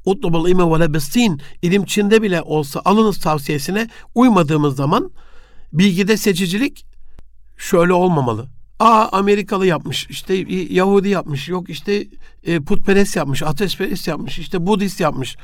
[0.05, 5.11] utlubul ime ve lebestin ilim Çin'de bile olsa alınız tavsiyesine uymadığımız zaman
[5.73, 6.85] bilgide seçicilik
[7.57, 8.47] şöyle olmamalı.
[8.79, 10.33] Aa Amerikalı yapmış, işte
[10.69, 12.07] Yahudi yapmış, yok işte
[12.43, 15.37] e, putperest yapmış, ateşperest yapmış, işte Budist yapmış.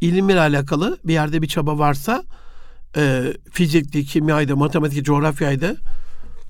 [0.00, 2.24] İlimle alakalı bir yerde bir çaba varsa
[2.96, 5.76] e, fizikti, kimyaydı, matematik, coğrafyaydı.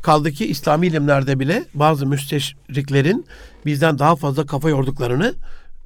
[0.02, 3.26] Kaldı ki İslami ilimlerde bile bazı müsteşriklerin
[3.66, 5.34] bizden daha fazla kafa yorduklarını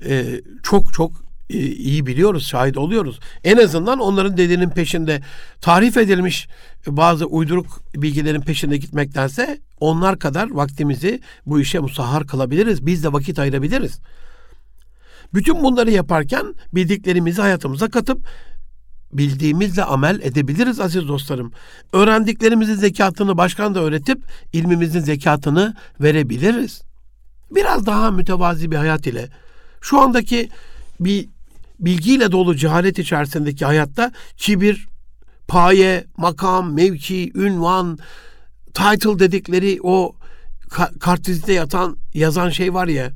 [0.06, 1.12] e, çok çok
[1.50, 3.20] e, iyi biliyoruz, şahit oluyoruz.
[3.44, 5.22] En azından onların dediğinin peşinde
[5.60, 6.48] tarif edilmiş
[6.86, 12.86] bazı uyduruk bilgilerin peşinde gitmektense onlar kadar vaktimizi bu işe musahhar kılabiliriz.
[12.86, 14.00] Biz de vakit ayırabiliriz.
[15.34, 18.26] Bütün bunları yaparken bildiklerimizi hayatımıza katıp
[19.12, 21.52] bildiğimizle amel edebiliriz aziz dostlarım.
[21.92, 24.18] Öğrendiklerimizin zekatını başkan da öğretip
[24.52, 26.82] ilmimizin zekatını verebiliriz.
[27.50, 29.28] Biraz daha mütevazi bir hayat ile
[29.80, 30.48] şu andaki
[31.00, 31.28] bir
[31.80, 34.88] bilgiyle dolu cehalet içerisindeki hayatta kibir,
[35.48, 37.98] paye, makam, mevki, ünvan,
[38.74, 40.16] title dedikleri o
[41.00, 43.12] kartvizite yatan yazan şey var ya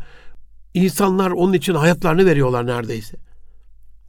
[0.75, 3.17] insanlar onun için hayatlarını veriyorlar neredeyse.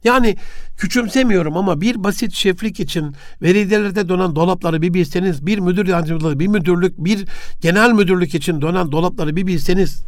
[0.04, 0.36] Yani
[0.76, 6.46] küçümsemiyorum ama bir basit şeflik için velidelerde dönen dolapları bir bilseniz, bir müdür yardımcılığı, bir
[6.46, 7.28] müdürlük, bir
[7.60, 10.02] genel müdürlük için dönen dolapları bir bilseniz,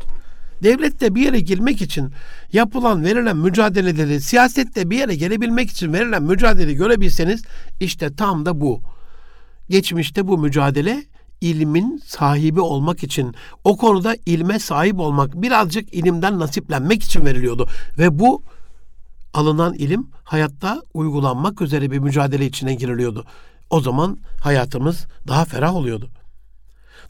[0.62, 2.12] devlette bir yere girmek için
[2.53, 7.43] yapılan, verilen mücadeleleri, siyasette bir yere gelebilmek için verilen mücadeleyi görebilseniz,
[7.80, 8.80] işte tam da bu.
[9.68, 11.05] Geçmişte bu mücadele
[11.43, 13.34] ilmin sahibi olmak için,
[13.64, 17.68] o konuda ilme sahip olmak, birazcık ilimden nasiplenmek için veriliyordu.
[17.99, 18.43] Ve bu
[19.34, 23.24] alınan ilim hayatta uygulanmak üzere bir mücadele içine giriliyordu.
[23.70, 26.11] O zaman hayatımız daha ferah oluyordu.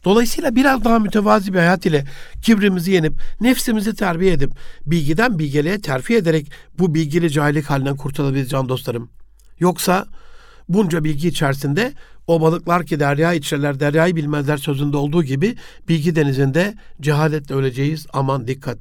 [0.05, 2.05] Dolayısıyla biraz daha mütevazi bir hayat ile
[2.41, 4.51] kibrimizi yenip, nefsimizi terbiye edip,
[4.85, 9.09] bilgiden bilgeliğe terfi ederek bu bilgili cahillik halinden kurtulabiliriz can dostlarım.
[9.59, 10.05] Yoksa
[10.69, 11.93] bunca bilgi içerisinde
[12.27, 15.55] o balıklar ki derya içerler, deryayı bilmezler sözünde olduğu gibi
[15.87, 18.07] bilgi denizinde cehaletle öleceğiz.
[18.13, 18.77] Aman dikkat.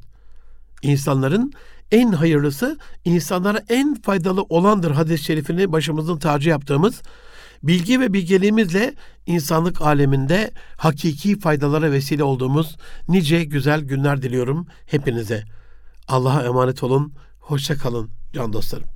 [0.83, 1.53] İnsanların
[1.91, 7.03] en hayırlısı insanlara en faydalı olandır hadis-i şerifini başımızın tacı yaptığımız
[7.63, 8.95] bilgi ve bilgeliğimizle
[9.27, 12.77] insanlık aleminde hakiki faydalara vesile olduğumuz
[13.09, 15.45] nice güzel günler diliyorum hepinize.
[16.09, 17.13] Allah'a emanet olun.
[17.41, 18.92] Hoşça kalın can dostlarım.